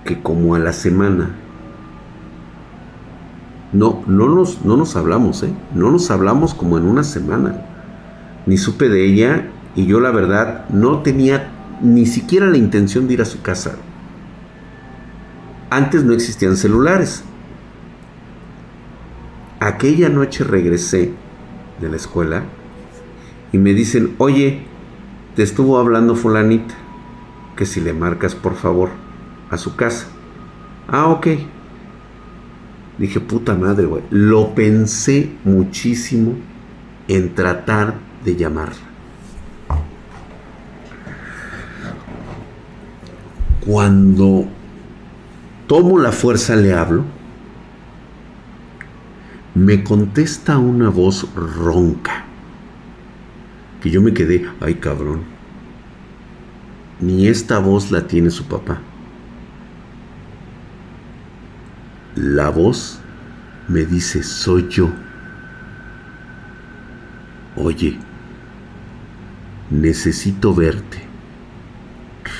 [0.04, 1.34] que como a la semana,
[3.72, 5.52] no, no nos, no nos hablamos, ¿eh?
[5.74, 7.60] No nos hablamos como en una semana.
[8.46, 11.50] Ni supe de ella y yo la verdad no tenía
[11.80, 13.76] ni siquiera la intención de ir a su casa.
[15.70, 17.24] Antes no existían celulares.
[19.58, 21.12] Aquella noche regresé
[21.80, 22.44] de la escuela
[23.50, 24.62] y me dicen, oye,
[25.34, 26.74] te estuvo hablando fulanita,
[27.56, 29.03] que si le marcas por favor
[29.54, 30.06] a su casa.
[30.88, 31.26] Ah, ok.
[32.98, 34.02] Dije, puta madre, güey.
[34.10, 36.34] Lo pensé muchísimo
[37.08, 37.94] en tratar
[38.24, 38.76] de llamarla.
[43.66, 44.46] Cuando
[45.66, 47.04] tomo la fuerza le hablo,
[49.54, 52.24] me contesta una voz ronca
[53.84, 55.20] que yo me quedé, ay cabrón,
[57.00, 58.80] ni esta voz la tiene su papá.
[62.16, 63.00] La voz
[63.68, 64.88] me dice, soy yo.
[67.56, 67.98] Oye,
[69.70, 71.02] necesito verte.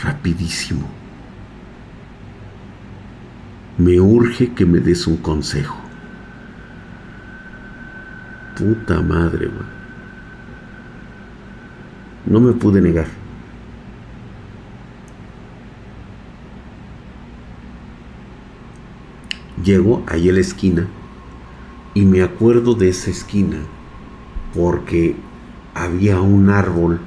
[0.02, 0.88] Rapidísimo.
[3.78, 5.76] Me urge que me des un consejo.
[8.56, 9.74] Puta madre, güey.
[12.26, 13.23] No me pude negar.
[19.64, 20.88] Llego ahí a la esquina
[21.94, 23.58] y me acuerdo de esa esquina
[24.54, 25.16] porque
[25.74, 27.00] había un árbol,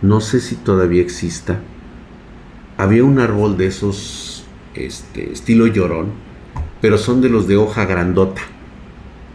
[0.00, 1.60] no sé si todavía exista,
[2.78, 4.44] había un árbol de esos,
[4.74, 6.12] este, estilo llorón,
[6.80, 8.42] pero son de los de hoja grandota.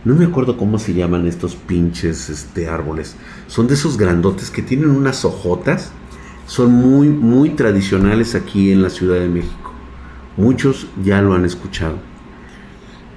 [0.03, 3.15] No me acuerdo cómo se llaman estos pinches este, árboles.
[3.47, 5.91] Son de esos grandotes que tienen unas hojotas.
[6.45, 9.66] Son muy, muy tradicionales aquí en la Ciudad de México.
[10.37, 11.97] Muchos ya lo han escuchado.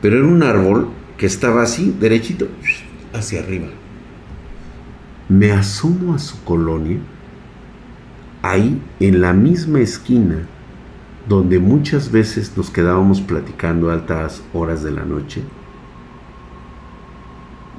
[0.03, 2.49] Pero era un árbol que estaba así, derechito,
[3.13, 3.69] hacia arriba.
[5.29, 6.99] Me asomo a su colonia,
[8.43, 10.47] ahí en la misma esquina
[11.29, 15.43] donde muchas veces nos quedábamos platicando a altas horas de la noche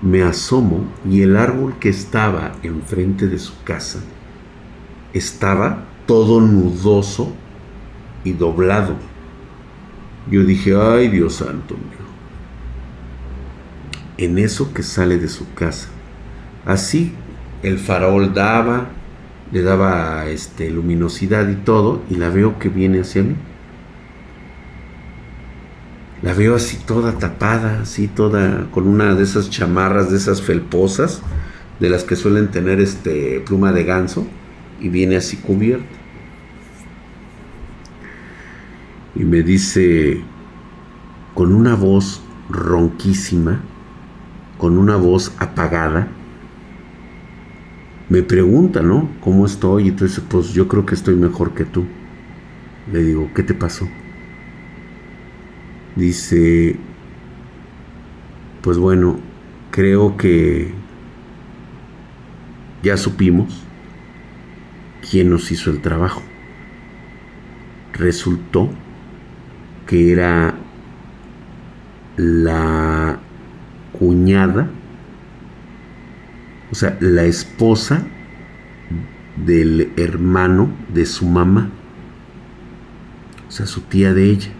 [0.02, 4.00] me asomo y el árbol que estaba enfrente de su casa
[5.14, 7.32] estaba todo nudoso
[8.24, 8.96] y doblado.
[10.30, 12.02] Yo dije, ay Dios santo mío.
[14.18, 15.90] En eso que sale de su casa.
[16.66, 17.14] Así
[17.64, 18.90] el farol daba,
[19.52, 23.36] le daba este, luminosidad y todo, y la veo que viene hacia mí.
[26.22, 31.22] La veo así toda tapada, así toda con una de esas chamarras, de esas felposas,
[31.80, 34.28] de las que suelen tener este pluma de ganso,
[34.80, 36.01] y viene así cubierta.
[39.16, 40.22] Y me dice
[41.34, 43.62] con una voz ronquísima,
[44.58, 46.08] con una voz apagada,
[48.10, 49.10] me pregunta, ¿no?
[49.22, 49.86] ¿Cómo estoy?
[49.86, 51.86] Y entonces, pues yo creo que estoy mejor que tú.
[52.92, 53.88] Le digo, ¿qué te pasó?
[55.96, 56.76] Dice,
[58.62, 59.18] pues bueno,
[59.72, 60.74] creo que
[62.84, 63.64] ya supimos
[65.10, 66.22] quién nos hizo el trabajo.
[67.94, 68.70] Resultó
[69.92, 70.56] que era
[72.16, 73.20] la
[73.92, 74.70] cuñada,
[76.72, 78.02] o sea, la esposa
[79.46, 81.72] del hermano de su mamá,
[83.50, 84.52] o sea, su tía de ella,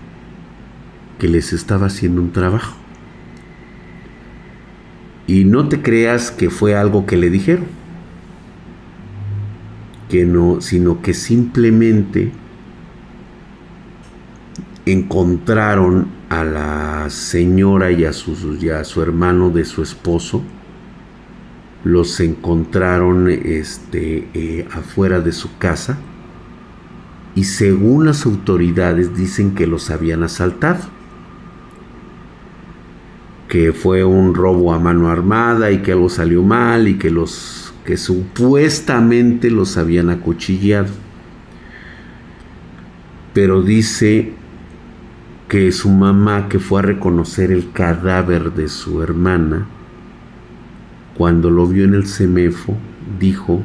[1.18, 2.76] que les estaba haciendo un trabajo.
[5.28, 7.68] Y no te creas que fue algo que le dijeron,
[10.10, 12.34] que no, sino que simplemente
[14.86, 20.42] encontraron a la señora y a, su, su hermano de su esposo,
[21.84, 25.98] los encontraron este, eh, afuera de su casa
[27.36, 30.82] y según las autoridades dicen que los habían asaltado,
[33.48, 37.74] que fue un robo a mano armada y que algo salió mal y que los
[37.86, 40.90] que supuestamente los habían acuchillado.
[43.34, 44.34] Pero dice
[45.52, 49.68] que su mamá que fue a reconocer el cadáver de su hermana,
[51.18, 52.78] cuando lo vio en el semefo,
[53.20, 53.62] dijo,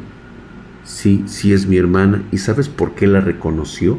[0.82, 2.24] sí, sí es mi hermana.
[2.32, 3.98] ¿Y sabes por qué la reconoció?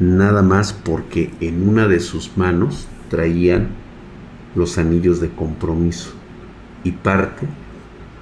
[0.00, 3.68] Nada más porque en una de sus manos traían
[4.56, 6.10] los anillos de compromiso
[6.82, 7.46] y parte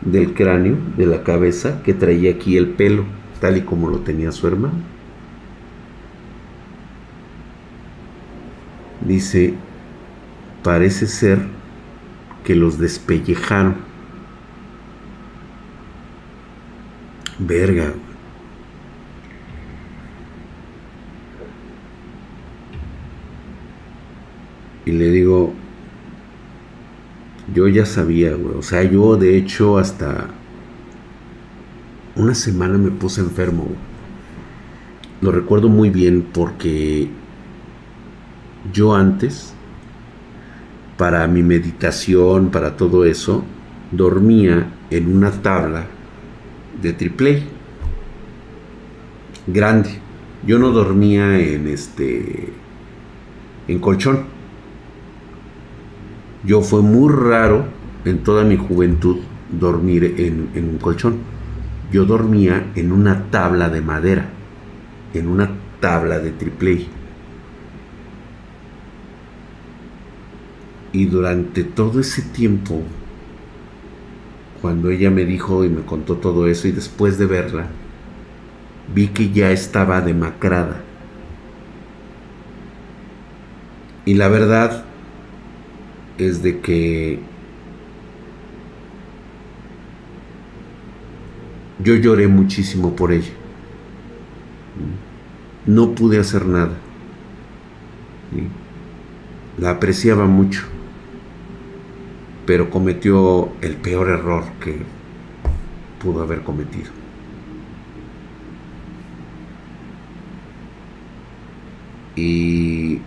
[0.03, 3.05] del cráneo, de la cabeza, que traía aquí el pelo,
[3.41, 5.00] tal y como lo tenía su hermano.
[9.11, 9.55] Dice,
[10.63, 11.41] parece ser
[12.45, 13.77] que los despellejaron.
[17.39, 17.93] Verga.
[24.87, 25.53] Y le digo,
[27.55, 28.57] yo ya sabía, güey.
[28.57, 30.29] O sea, yo de hecho hasta
[32.17, 33.67] una semana me puse enfermo.
[35.21, 37.09] Lo recuerdo muy bien porque
[38.73, 39.55] yo antes,
[40.97, 43.45] para mi meditación, para todo eso,
[43.91, 45.87] dormía en una tabla
[46.81, 47.43] de triple
[49.47, 49.99] grande.
[50.47, 52.53] Yo no dormía en este
[53.69, 54.25] en colchón.
[56.45, 57.65] Yo fue muy raro
[58.05, 59.19] en toda mi juventud
[59.51, 61.19] dormir en, en un colchón.
[61.93, 64.29] Yo dormía en una tabla de madera,
[65.13, 65.51] en una
[65.81, 66.87] tabla de triple
[70.93, 72.83] Y durante todo ese tiempo,
[74.61, 77.67] cuando ella me dijo y me contó todo eso y después de verla,
[78.93, 80.83] vi que ya estaba demacrada.
[84.05, 84.85] Y la verdad
[86.19, 87.21] es de que
[91.79, 93.33] yo lloré muchísimo por ella.
[95.67, 96.73] No pude hacer nada.
[99.57, 100.65] La apreciaba mucho
[102.51, 104.75] pero cometió el peor error que
[106.03, 106.91] pudo haber cometido.
[112.17, 112.99] Y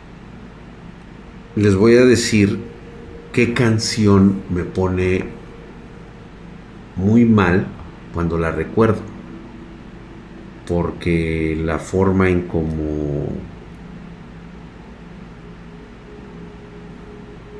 [1.57, 2.57] les voy a decir
[3.33, 5.25] qué canción me pone
[6.95, 7.67] muy mal
[8.13, 9.01] cuando la recuerdo.
[10.65, 13.27] Porque la forma en como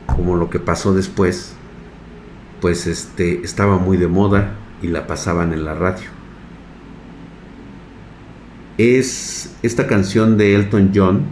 [0.07, 1.52] como lo que pasó después
[2.63, 6.05] pues este, estaba muy de moda y la pasaban en la radio.
[8.77, 11.23] Es esta canción de Elton John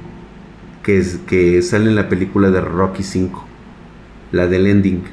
[0.84, 3.46] que, es, que sale en la película de Rocky 5,
[4.34, 5.04] la del ending.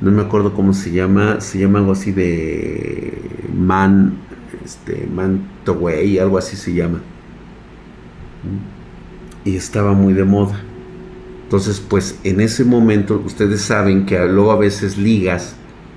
[0.00, 3.12] No me acuerdo cómo se llama, se llama algo así de
[3.54, 4.14] Man,
[4.64, 7.02] este, Man Way, algo así se llama.
[9.44, 10.58] Y estaba muy de moda.
[11.52, 15.54] Entonces, pues en ese momento ustedes saben que luego a veces ligas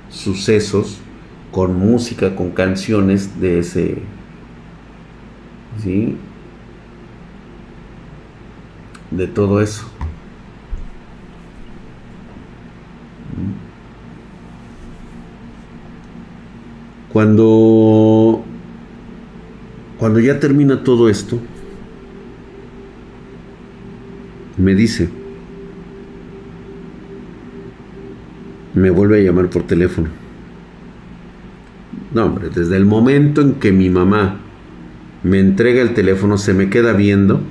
[0.09, 0.97] sucesos
[1.49, 3.99] con música, con canciones de ese,
[5.81, 6.17] ¿sí?
[9.11, 9.85] De todo eso.
[17.13, 18.43] Cuando,
[19.97, 21.39] cuando ya termina todo esto,
[24.57, 25.23] me dice,
[28.75, 30.09] me vuelve a llamar por teléfono.
[32.13, 34.37] No, hombre, desde el momento en que mi mamá
[35.23, 37.41] me entrega el teléfono, se me queda viendo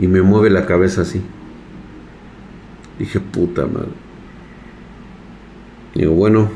[0.00, 1.22] y me mueve la cabeza así.
[2.98, 3.88] Dije, puta madre.
[5.94, 6.50] Digo, bueno.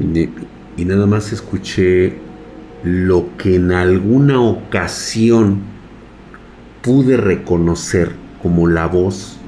[0.00, 2.14] Y, nada más escuché
[2.84, 5.58] lo que en alguna ocasión
[6.82, 9.38] pude reconocer como la voz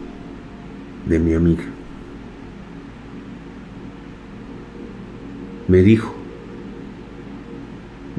[1.06, 1.64] de mi amiga.
[5.68, 6.14] Me dijo,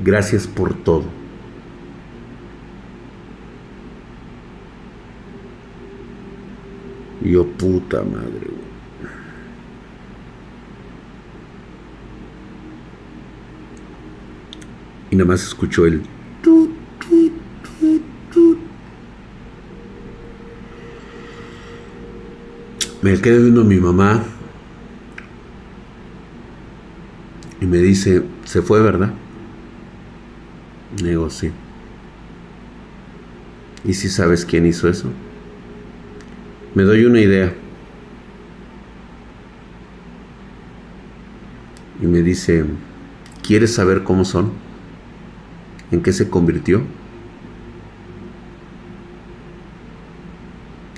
[0.04, 1.22] gracias por todo.
[7.32, 8.48] yo, puta madre,
[15.10, 16.02] Y nada más escuchó el...
[23.02, 24.24] Me quedé viendo a mi mamá
[27.60, 29.12] y me dice, se fue, ¿verdad?
[31.02, 31.52] Digo, sí.
[33.84, 35.10] ¿Y si sabes quién hizo eso?
[36.76, 37.54] Me doy una idea.
[42.02, 42.66] Y me dice,
[43.42, 44.52] ¿quieres saber cómo son?
[45.92, 46.82] ¿En qué se convirtió?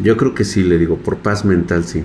[0.03, 2.03] Yo creo que sí, le digo, por paz mental sí.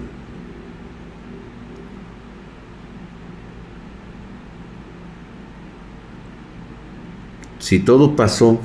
[7.59, 8.61] Si todo pasó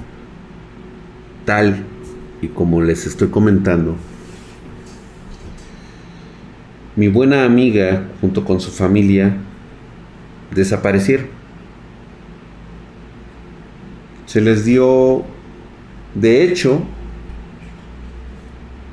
[1.45, 1.83] tal
[2.43, 3.95] y como les estoy comentando,
[6.95, 9.35] mi buena amiga junto con su familia
[10.53, 11.25] desaparecieron.
[14.27, 15.23] Se les dio,
[16.13, 16.83] de hecho,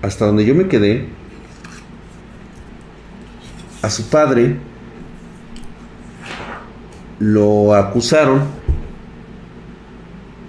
[0.02, 1.08] hasta donde yo me quedé,
[3.82, 4.56] a su padre
[7.18, 8.42] lo acusaron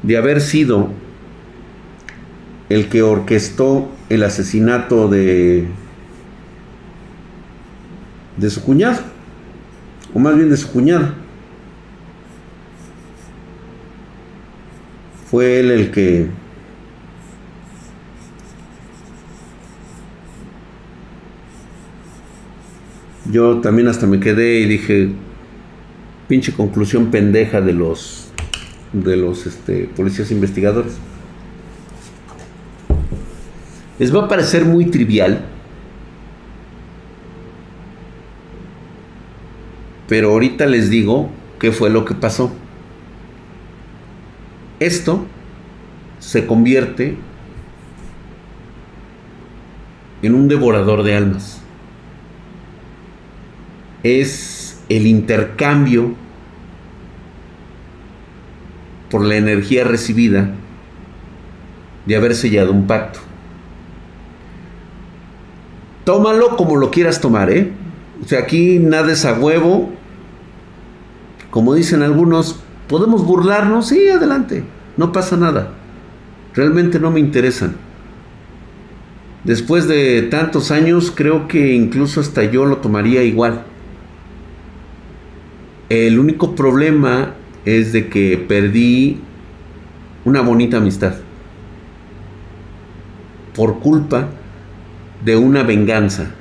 [0.03, 0.89] de haber sido
[2.69, 5.67] el que orquestó el asesinato de
[8.37, 8.99] de su cuñado,
[10.13, 11.13] o más bien de su cuñada.
[15.29, 16.27] Fue él el que
[23.31, 25.09] yo también hasta me quedé y dije,
[26.27, 28.27] pinche conclusión pendeja de los
[28.93, 30.97] de los este, policías investigadores.
[33.99, 35.45] Les va a parecer muy trivial,
[40.09, 41.29] pero ahorita les digo
[41.59, 42.51] qué fue lo que pasó.
[44.79, 45.25] Esto
[46.19, 47.15] se convierte
[50.21, 51.60] en un devorador de almas
[54.03, 56.13] es el intercambio
[59.09, 60.51] por la energía recibida
[62.05, 63.19] de haber sellado un pacto.
[66.03, 67.71] Tómalo como lo quieras tomar, ¿eh?
[68.23, 69.91] O sea, aquí nada es a huevo.
[71.51, 73.89] Como dicen algunos, ¿podemos burlarnos?
[73.89, 74.63] Sí, adelante.
[74.97, 75.73] No pasa nada.
[76.53, 77.75] Realmente no me interesan.
[79.43, 83.65] Después de tantos años, creo que incluso hasta yo lo tomaría igual.
[85.91, 87.33] El único problema
[87.65, 89.19] es de que perdí
[90.23, 91.15] una bonita amistad
[93.53, 94.29] por culpa
[95.25, 96.31] de una venganza.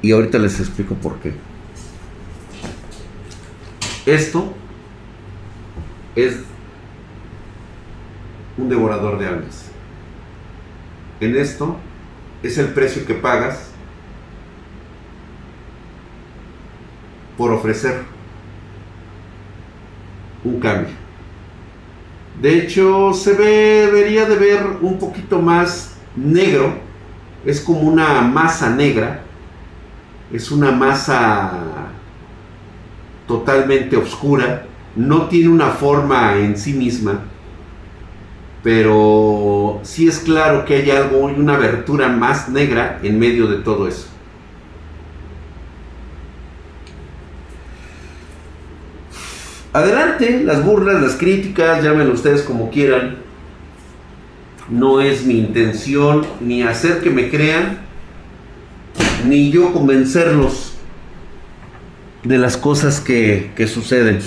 [0.00, 1.34] Y ahorita les explico por qué.
[4.06, 4.54] Esto
[6.14, 6.36] es
[8.56, 9.72] un devorador de almas.
[11.18, 11.78] En esto
[12.44, 13.71] es el precio que pagas
[17.36, 18.02] por ofrecer
[20.44, 21.02] un cambio.
[22.40, 26.74] De hecho, se ve, debería de ver un poquito más negro.
[27.44, 29.22] Es como una masa negra.
[30.32, 31.52] Es una masa
[33.26, 34.66] totalmente oscura.
[34.96, 37.20] No tiene una forma en sí misma.
[38.62, 43.58] Pero sí es claro que hay algo y una abertura más negra en medio de
[43.58, 44.11] todo eso.
[49.72, 53.16] Adelante, las burlas, las críticas, llámenlo ustedes como quieran.
[54.68, 57.78] No es mi intención ni hacer que me crean,
[59.26, 60.74] ni yo convencerlos
[62.22, 64.20] de las cosas que, que suceden.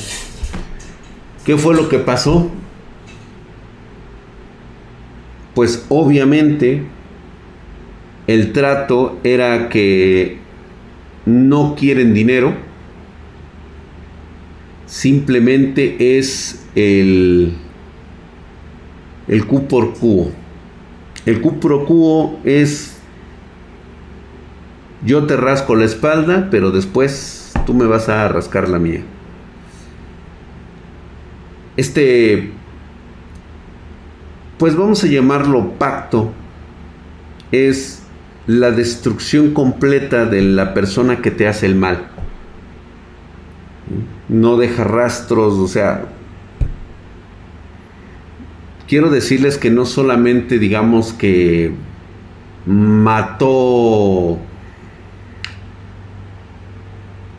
[1.46, 2.50] ¿Qué fue lo que pasó?
[5.54, 6.84] Pues obviamente
[8.28, 10.40] el trato era que
[11.26, 12.56] no quieren dinero,
[14.86, 17.54] simplemente es el,
[19.28, 20.32] el Q por Q.
[21.26, 22.96] El Q por Q es
[25.06, 29.02] yo te rasco la espalda, pero después tú me vas a rascar la mía.
[31.78, 32.52] Este,
[34.58, 36.32] pues vamos a llamarlo pacto,
[37.52, 38.02] es
[38.48, 42.08] la destrucción completa de la persona que te hace el mal.
[44.28, 46.06] No deja rastros, o sea,
[48.88, 51.74] quiero decirles que no solamente digamos que
[52.66, 54.40] mató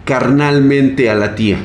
[0.04, 1.58] carnalmente a la tía,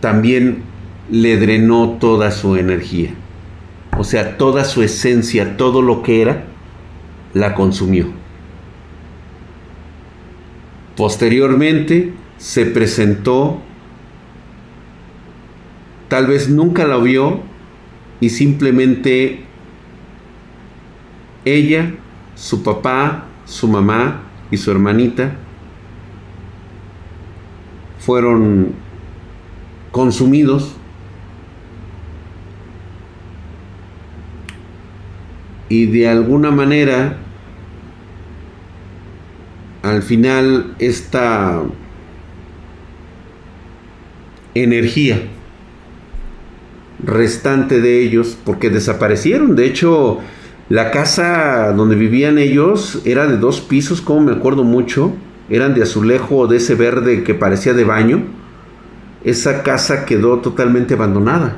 [0.00, 0.62] también
[1.10, 3.10] le drenó toda su energía,
[3.96, 6.44] o sea, toda su esencia, todo lo que era,
[7.32, 8.06] la consumió.
[10.96, 13.60] Posteriormente se presentó,
[16.08, 17.40] tal vez nunca la vio
[18.20, 19.44] y simplemente
[21.44, 21.94] ella,
[22.34, 25.36] su papá, su mamá y su hermanita
[27.98, 28.72] fueron
[29.90, 30.76] consumidos
[35.68, 37.16] y de alguna manera
[39.82, 41.62] al final esta
[44.54, 45.20] energía
[47.02, 49.56] restante de ellos, porque desaparecieron.
[49.56, 50.20] De hecho,
[50.68, 55.12] la casa donde vivían ellos era de dos pisos, como me acuerdo mucho.
[55.50, 58.24] Eran de azulejo de ese verde que parecía de baño.
[59.24, 61.56] Esa casa quedó totalmente abandonada.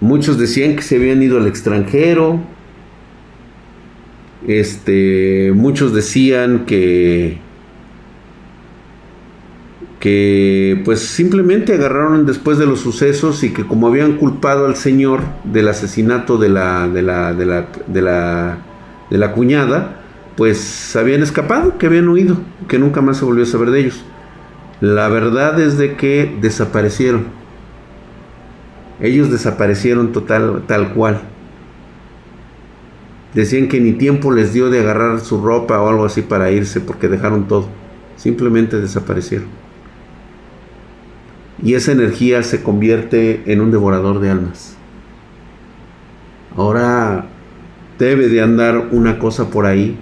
[0.00, 2.40] Muchos decían que se habían ido al extranjero,
[4.46, 7.38] este, muchos decían que
[10.06, 15.18] que pues simplemente agarraron después de los sucesos y que como habían culpado al señor
[15.42, 18.58] del asesinato de la de la de la de la,
[19.10, 20.02] de la cuñada,
[20.36, 22.36] pues habían escapado, que habían huido,
[22.68, 24.04] que nunca más se volvió a saber de ellos.
[24.80, 27.24] La verdad es de que desaparecieron.
[29.00, 31.22] Ellos desaparecieron total tal cual.
[33.34, 36.80] Decían que ni tiempo les dio de agarrar su ropa o algo así para irse
[36.80, 37.66] porque dejaron todo.
[38.14, 39.65] Simplemente desaparecieron.
[41.62, 44.76] Y esa energía se convierte en un devorador de almas.
[46.56, 47.26] Ahora
[47.98, 49.98] debe de andar una cosa por ahí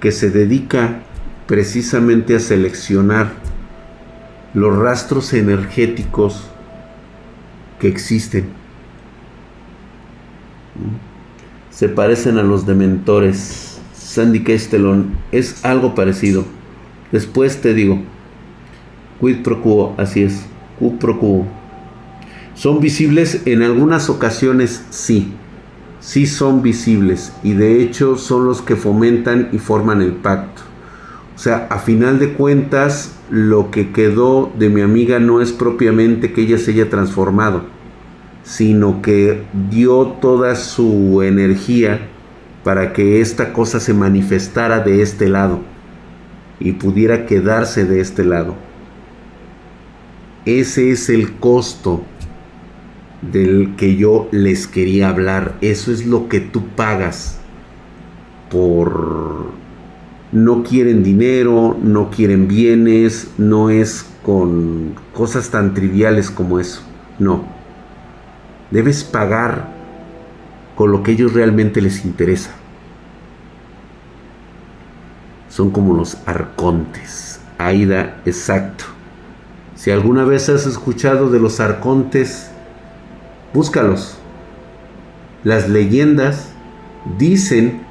[0.00, 1.00] que se dedica
[1.46, 3.32] precisamente a seleccionar
[4.52, 6.48] los rastros energéticos
[7.78, 8.46] que existen
[11.76, 13.78] se parecen a los dementores.
[13.94, 16.44] Sandy Castellón es algo parecido.
[17.12, 18.00] Después te digo,
[19.20, 20.46] quid pro así es,
[20.78, 21.46] quid pro.
[22.54, 25.32] Son visibles en algunas ocasiones, sí,
[26.00, 30.62] sí son visibles y de hecho son los que fomentan y forman el pacto.
[31.34, 36.32] O sea, a final de cuentas, lo que quedó de mi amiga no es propiamente
[36.32, 37.76] que ella se haya transformado
[38.46, 42.08] sino que dio toda su energía
[42.62, 45.60] para que esta cosa se manifestara de este lado
[46.60, 48.54] y pudiera quedarse de este lado.
[50.46, 52.02] Ese es el costo
[53.20, 55.56] del que yo les quería hablar.
[55.60, 57.38] Eso es lo que tú pagas
[58.50, 59.54] por...
[60.32, 66.82] No quieren dinero, no quieren bienes, no es con cosas tan triviales como eso.
[67.18, 67.56] No
[68.70, 69.68] Debes pagar
[70.74, 72.50] con lo que ellos realmente les interesa.
[75.48, 77.40] Son como los arcontes.
[77.58, 78.95] Aida, exacto.
[79.76, 82.50] Si alguna vez has escuchado de los arcontes,
[83.52, 84.16] búscalos.
[85.44, 86.52] Las leyendas
[87.18, 87.82] dicen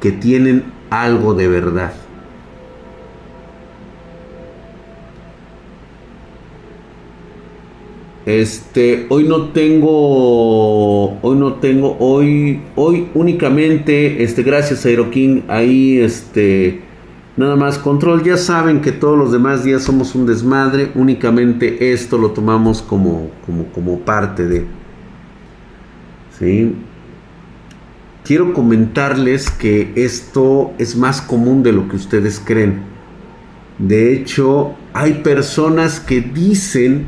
[0.00, 1.92] que tienen algo de verdad.
[8.26, 15.98] Este, hoy no tengo, hoy no tengo, hoy, hoy únicamente, este, gracias a King, ahí,
[15.98, 16.89] este,
[17.40, 18.22] nada más control.
[18.22, 23.30] Ya saben que todos los demás días somos un desmadre, únicamente esto lo tomamos como,
[23.44, 24.66] como, como parte de,
[26.38, 26.76] ¿sí?
[28.24, 32.82] Quiero comentarles que esto es más común de lo que ustedes creen.
[33.78, 37.06] De hecho, hay personas que dicen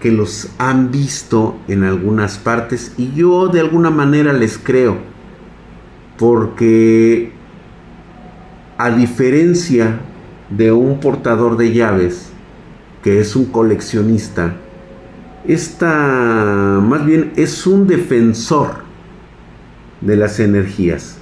[0.00, 4.98] que los han visto en algunas partes y yo de alguna manera les creo.
[6.18, 7.32] Porque
[8.78, 10.00] a diferencia
[10.50, 12.30] de un portador de llaves,
[13.02, 14.54] que es un coleccionista,
[15.46, 18.84] esta más bien es un defensor
[20.00, 21.18] de las energías.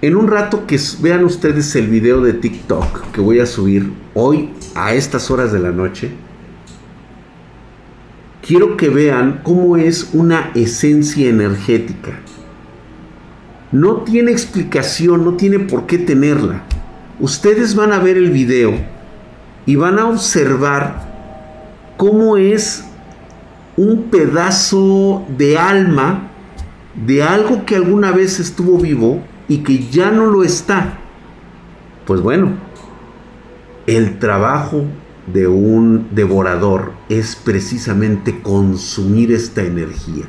[0.00, 4.50] En un rato que vean ustedes el video de TikTok que voy a subir hoy
[4.74, 6.12] a estas horas de la noche,
[8.40, 12.20] quiero que vean cómo es una esencia energética.
[13.70, 16.62] No tiene explicación, no tiene por qué tenerla.
[17.20, 18.72] Ustedes van a ver el video
[19.66, 21.06] y van a observar
[21.96, 22.84] cómo es
[23.76, 26.30] un pedazo de alma
[27.06, 30.98] de algo que alguna vez estuvo vivo y que ya no lo está.
[32.06, 32.52] Pues bueno,
[33.86, 34.84] el trabajo
[35.32, 40.24] de un devorador es precisamente consumir esta energía.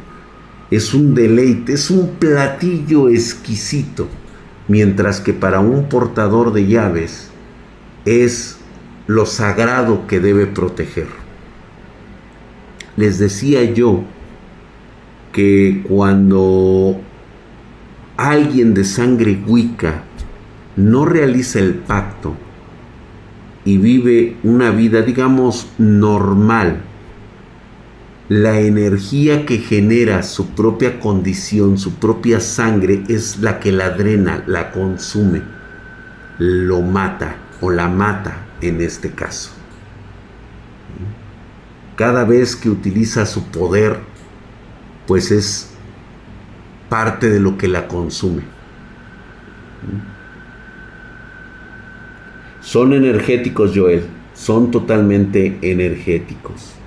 [0.71, 4.07] Es un deleite, es un platillo exquisito,
[4.67, 7.29] mientras que para un portador de llaves
[8.05, 8.57] es
[9.07, 11.07] lo sagrado que debe proteger.
[12.95, 14.03] Les decía yo
[15.31, 16.99] que cuando
[18.17, 20.03] alguien de sangre wicca
[20.75, 22.35] no realiza el pacto
[23.65, 26.81] y vive una vida, digamos, normal,
[28.29, 34.43] la energía que genera su propia condición, su propia sangre, es la que la drena,
[34.45, 35.41] la consume,
[36.37, 39.49] lo mata o la mata en este caso.
[41.95, 43.97] Cada vez que utiliza su poder,
[45.07, 45.71] pues es
[46.87, 48.43] parte de lo que la consume.
[52.61, 56.78] Son energéticos, Joel, son totalmente energéticos.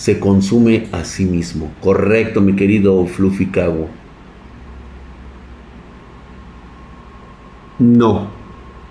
[0.00, 1.70] Se consume a sí mismo.
[1.82, 3.90] Correcto, mi querido Fluffy Cabo.
[7.78, 8.28] No,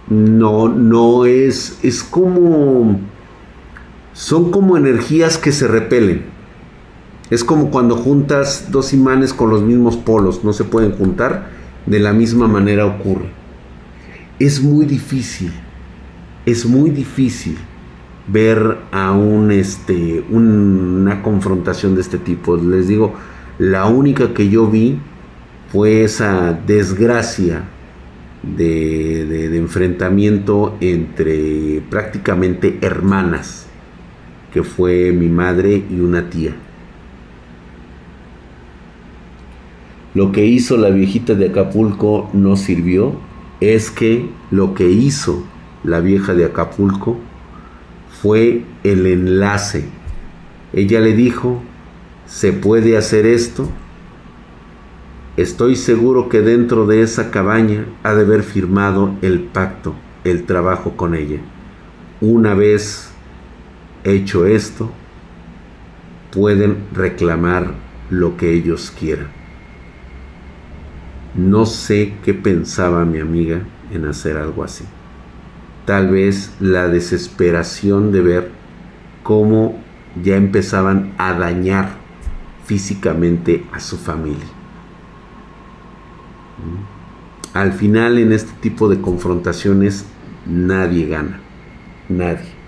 [0.07, 2.99] no, no es, es como,
[4.13, 6.25] son como energías que se repelen.
[7.31, 11.49] Es como cuando juntas dos imanes con los mismos polos, no se pueden juntar,
[11.87, 13.31] de la misma manera ocurre.
[14.37, 15.51] Es muy difícil,
[16.45, 17.57] es muy difícil
[18.31, 22.57] ver a un, este, una confrontación de este tipo.
[22.57, 23.13] Les digo,
[23.57, 24.99] la única que yo vi
[25.71, 27.63] fue esa desgracia
[28.43, 33.67] de, de enfrentamiento entre prácticamente hermanas,
[34.53, 36.55] que fue mi madre y una tía.
[40.15, 43.13] Lo que hizo la viejita de Acapulco no sirvió,
[43.61, 45.43] es que lo que hizo
[45.83, 47.17] la vieja de Acapulco
[48.21, 49.85] fue el enlace.
[50.73, 51.61] Ella le dijo,
[52.25, 53.69] se puede hacer esto.
[55.37, 60.97] Estoy seguro que dentro de esa cabaña ha de haber firmado el pacto, el trabajo
[60.97, 61.39] con ella.
[62.19, 63.11] Una vez
[64.03, 64.91] hecho esto,
[66.31, 67.73] pueden reclamar
[68.09, 69.27] lo que ellos quieran.
[71.35, 73.61] No sé qué pensaba mi amiga
[73.93, 74.83] en hacer algo así.
[75.89, 78.51] Tal vez la desesperación de ver
[79.23, 79.81] cómo
[80.23, 81.93] ya empezaban a dañar
[82.63, 84.45] físicamente a su familia.
[86.59, 87.57] ¿Mm?
[87.57, 90.05] Al final en este tipo de confrontaciones
[90.45, 91.39] nadie gana.
[92.07, 92.59] Nadie.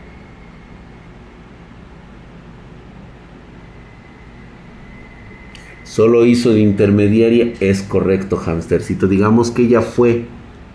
[5.84, 9.08] solo hizo de intermediaria, es correcto, hamstercito.
[9.08, 10.26] Digamos que ella fue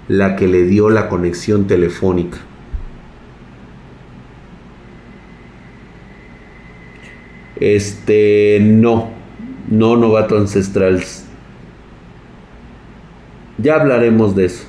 [0.09, 2.39] la que le dio la conexión telefónica.
[7.57, 9.11] Este, no,
[9.69, 11.03] no novato ancestral.
[13.59, 14.66] Ya hablaremos de eso.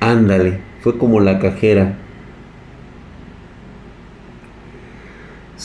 [0.00, 1.96] Ándale, fue como la cajera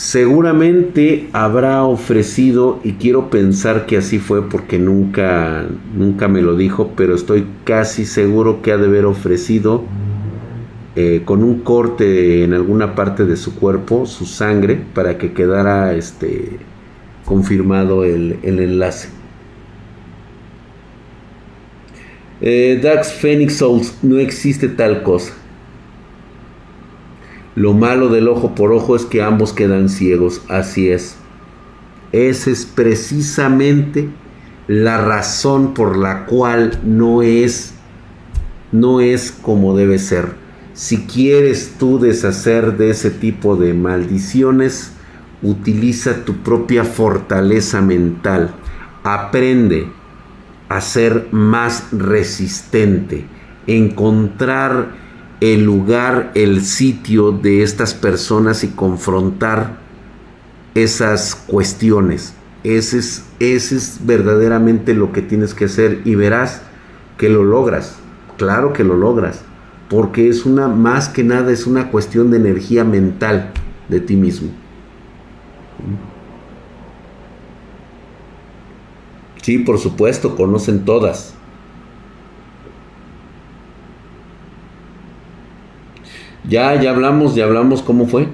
[0.02, 6.94] seguramente habrá ofrecido, y quiero pensar que así fue porque nunca, nunca me lo dijo,
[6.98, 9.84] pero estoy casi seguro que ha de haber ofrecido
[10.96, 15.94] eh, con un corte en alguna parte de su cuerpo su sangre para que quedara
[15.94, 16.58] este,
[17.24, 19.08] confirmado el, enlace.
[22.42, 25.36] Eh, Dax Phoenix Souls, no existe tal cosa.
[27.62, 31.16] Lo malo del ojo por ojo es que ambos quedan ciegos, así es.
[32.12, 34.10] Esa es precisamente
[34.66, 37.76] la razón por la cual no es
[38.72, 40.30] no es como debe ser.
[40.74, 44.94] Si quieres tú deshacer de ese tipo de maldiciones,
[45.44, 48.56] utiliza tu propia fortaleza mental.
[49.04, 49.86] Aprende
[50.68, 53.28] a ser más resistente,
[53.68, 55.01] encontrar
[55.42, 59.80] el lugar, el sitio de estas personas y confrontar
[60.76, 62.34] esas cuestiones.
[62.64, 66.62] Ese es, ese es verdaderamente lo que tienes que hacer y verás
[67.18, 67.98] que lo logras.
[68.38, 69.42] Claro que lo logras.
[69.90, 73.52] Porque es una, más que nada, es una cuestión de energía mental
[73.90, 74.52] de ti mismo.
[79.42, 81.34] Sí, por supuesto, conocen todas.
[86.48, 88.28] Ya, ya hablamos, ya hablamos cómo fue.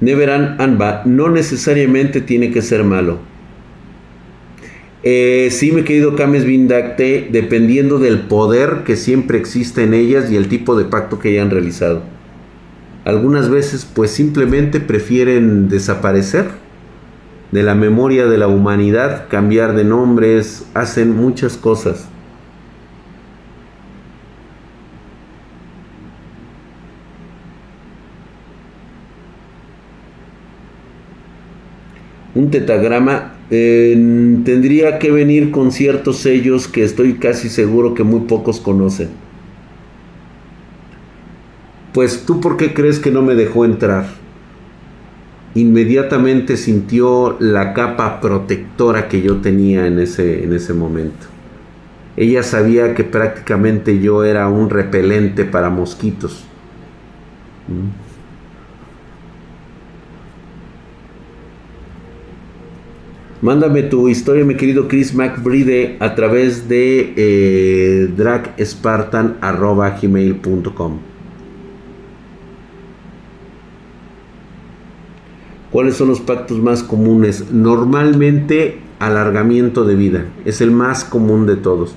[0.00, 3.18] Neveran Anba no necesariamente tiene que ser malo.
[5.04, 10.36] Eh, sí, mi querido Kames Vindacte, dependiendo del poder que siempre existe en ellas y
[10.36, 12.02] el tipo de pacto que hayan realizado.
[13.04, 16.61] Algunas veces, pues simplemente prefieren desaparecer
[17.52, 22.08] de la memoria de la humanidad, cambiar de nombres, hacen muchas cosas.
[32.34, 33.94] un tetagrama eh,
[34.44, 39.08] tendría que venir con ciertos sellos que estoy casi seguro que muy pocos conocen.
[41.92, 44.21] Pues tú por qué crees que no me dejó entrar?
[45.54, 51.26] Inmediatamente sintió la capa protectora que yo tenía en ese, en ese momento.
[52.16, 56.44] Ella sabía que prácticamente yo era un repelente para mosquitos.
[57.68, 58.12] ¿Mm?
[63.42, 71.11] Mándame tu historia, mi querido Chris McBride, a través de eh, dragspartan.gmail.com.
[75.72, 77.50] ¿Cuáles son los pactos más comunes?
[77.50, 80.26] Normalmente alargamiento de vida.
[80.44, 81.96] Es el más común de todos.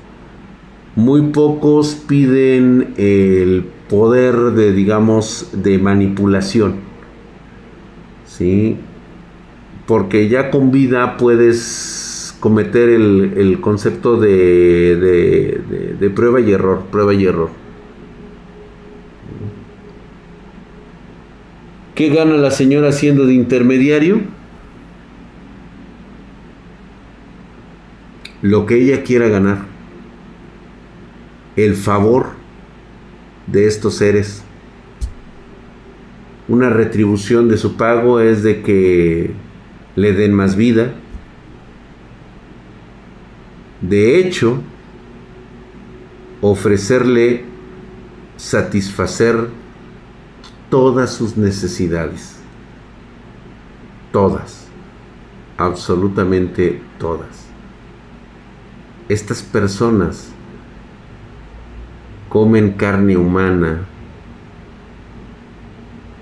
[0.95, 6.75] Muy pocos piden el poder de, digamos, de manipulación.
[8.25, 8.77] ¿Sí?
[9.85, 14.95] porque ya con vida puedes cometer el, concepto de,
[15.99, 17.49] de, prueba y error, prueba y error.
[21.95, 24.19] ¿Qué gana la señora siendo de intermediario?
[28.41, 29.59] Lo que ella quiera ganar.
[31.55, 32.31] El favor
[33.47, 34.43] de estos seres.
[36.49, 39.31] Una retribución de su pago es de que
[39.95, 40.95] le den más vida.
[43.79, 44.61] De hecho,
[46.41, 47.45] ofrecerle
[48.35, 49.47] satisfacer
[50.69, 52.37] todas sus necesidades.
[54.11, 54.67] Todas.
[55.57, 57.45] Absolutamente todas.
[59.07, 60.29] Estas personas
[62.29, 63.85] comen carne humana,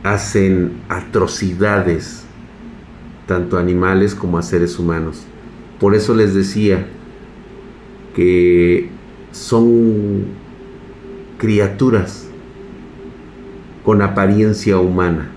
[0.04, 2.24] hacen atrocidades
[3.28, 5.24] tanto a animales como a seres humanos.
[5.80, 6.86] Por eso les decía
[8.16, 8.90] que
[9.32, 10.26] son
[11.38, 12.28] criaturas
[13.84, 15.30] con apariencia humana.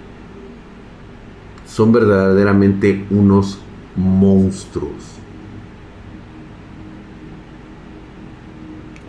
[1.67, 3.59] Son verdaderamente unos
[3.97, 5.17] monstruos.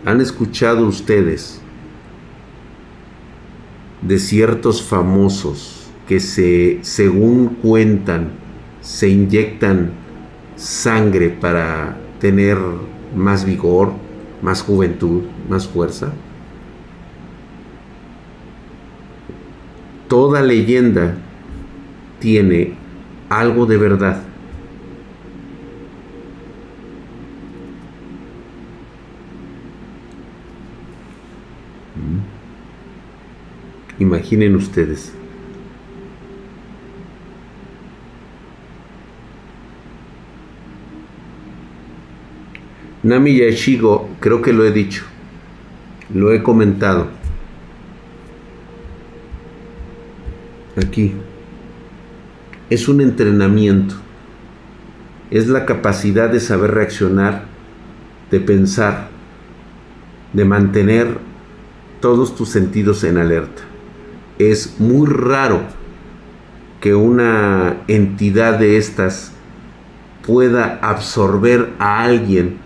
[0.04, 1.60] ¿Han escuchado ustedes
[4.02, 8.30] de ciertos famosos que se, según cuentan,
[8.80, 9.90] se inyectan
[10.56, 12.58] sangre para tener
[13.14, 13.92] más vigor,
[14.42, 16.12] más juventud, más fuerza.
[20.08, 21.16] Toda leyenda
[22.18, 22.72] tiene
[23.28, 24.22] algo de verdad.
[31.94, 34.02] Mm.
[34.02, 35.12] Imaginen ustedes.
[43.02, 45.04] Nami Yashigo, creo que lo he dicho,
[46.12, 47.17] lo he comentado.
[50.78, 51.12] Aquí.
[52.70, 53.94] Es un entrenamiento.
[55.30, 57.44] Es la capacidad de saber reaccionar,
[58.30, 59.08] de pensar,
[60.32, 61.18] de mantener
[62.00, 63.62] todos tus sentidos en alerta.
[64.38, 65.62] Es muy raro
[66.80, 69.32] que una entidad de estas
[70.26, 72.56] pueda absorber a alguien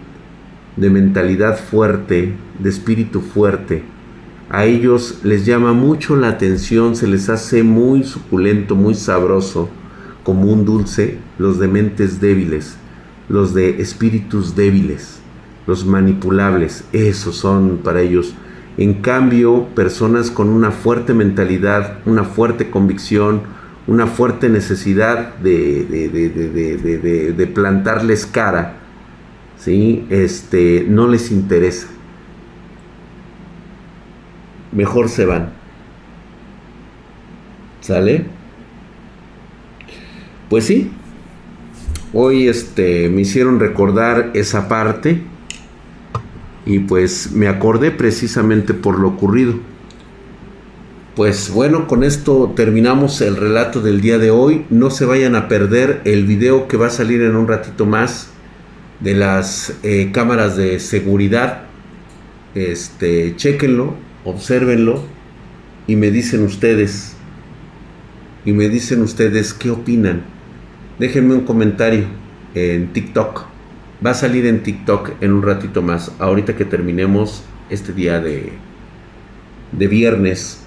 [0.76, 3.84] de mentalidad fuerte, de espíritu fuerte,
[4.52, 9.70] a ellos les llama mucho la atención, se les hace muy suculento, muy sabroso,
[10.24, 12.76] como un dulce, los de mentes débiles,
[13.30, 15.20] los de espíritus débiles,
[15.66, 18.34] los manipulables, esos son para ellos.
[18.76, 23.40] En cambio, personas con una fuerte mentalidad, una fuerte convicción,
[23.86, 28.76] una fuerte necesidad de, de, plantarles cara,
[29.56, 30.04] ¿sí?
[30.10, 31.88] este, no les interesa
[34.72, 35.50] mejor se van.
[37.80, 38.24] ¿Sale?
[40.48, 40.90] Pues sí.
[42.14, 45.22] Hoy este me hicieron recordar esa parte
[46.66, 49.54] y pues me acordé precisamente por lo ocurrido.
[51.16, 54.64] Pues bueno, con esto terminamos el relato del día de hoy.
[54.70, 58.30] No se vayan a perder el video que va a salir en un ratito más
[59.00, 61.64] de las eh, cámaras de seguridad.
[62.54, 63.94] Este, chequenlo,
[64.24, 65.02] obsérvenlo
[65.86, 67.14] y me dicen ustedes,
[68.44, 70.22] y me dicen ustedes qué opinan.
[70.98, 72.04] Déjenme un comentario
[72.54, 73.44] en TikTok.
[74.04, 78.52] Va a salir en TikTok en un ratito más, ahorita que terminemos este día de,
[79.72, 80.60] de viernes,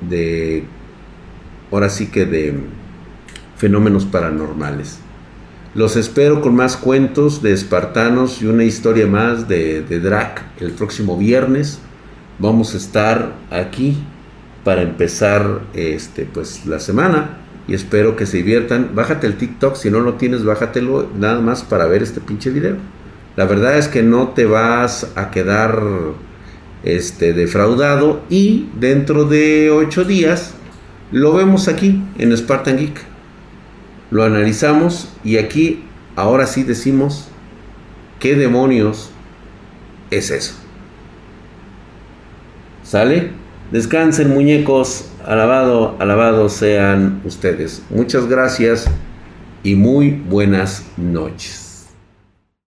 [0.00, 0.64] de,
[1.70, 2.54] ahora sí que de
[3.56, 4.98] fenómenos paranormales.
[5.74, 10.72] Los espero con más cuentos de espartanos y una historia más de, de Drac el
[10.72, 11.80] próximo viernes
[12.38, 13.96] vamos a estar aquí
[14.64, 17.38] para empezar este pues la semana
[17.68, 18.90] y espero que se diviertan.
[18.94, 22.76] Bájate el TikTok, si no lo tienes, bájatelo nada más para ver este pinche video.
[23.36, 25.80] La verdad es que no te vas a quedar
[26.82, 30.54] este defraudado y dentro de ocho días
[31.12, 33.00] lo vemos aquí en Spartan Geek.
[34.10, 35.84] Lo analizamos y aquí
[36.16, 37.28] ahora sí decimos
[38.18, 39.10] qué demonios
[40.10, 40.61] es eso.
[42.92, 43.30] ¿Sale?
[43.70, 47.82] Descansen muñecos, alabado, alabado sean ustedes.
[47.88, 48.84] Muchas gracias
[49.62, 51.61] y muy buenas noches.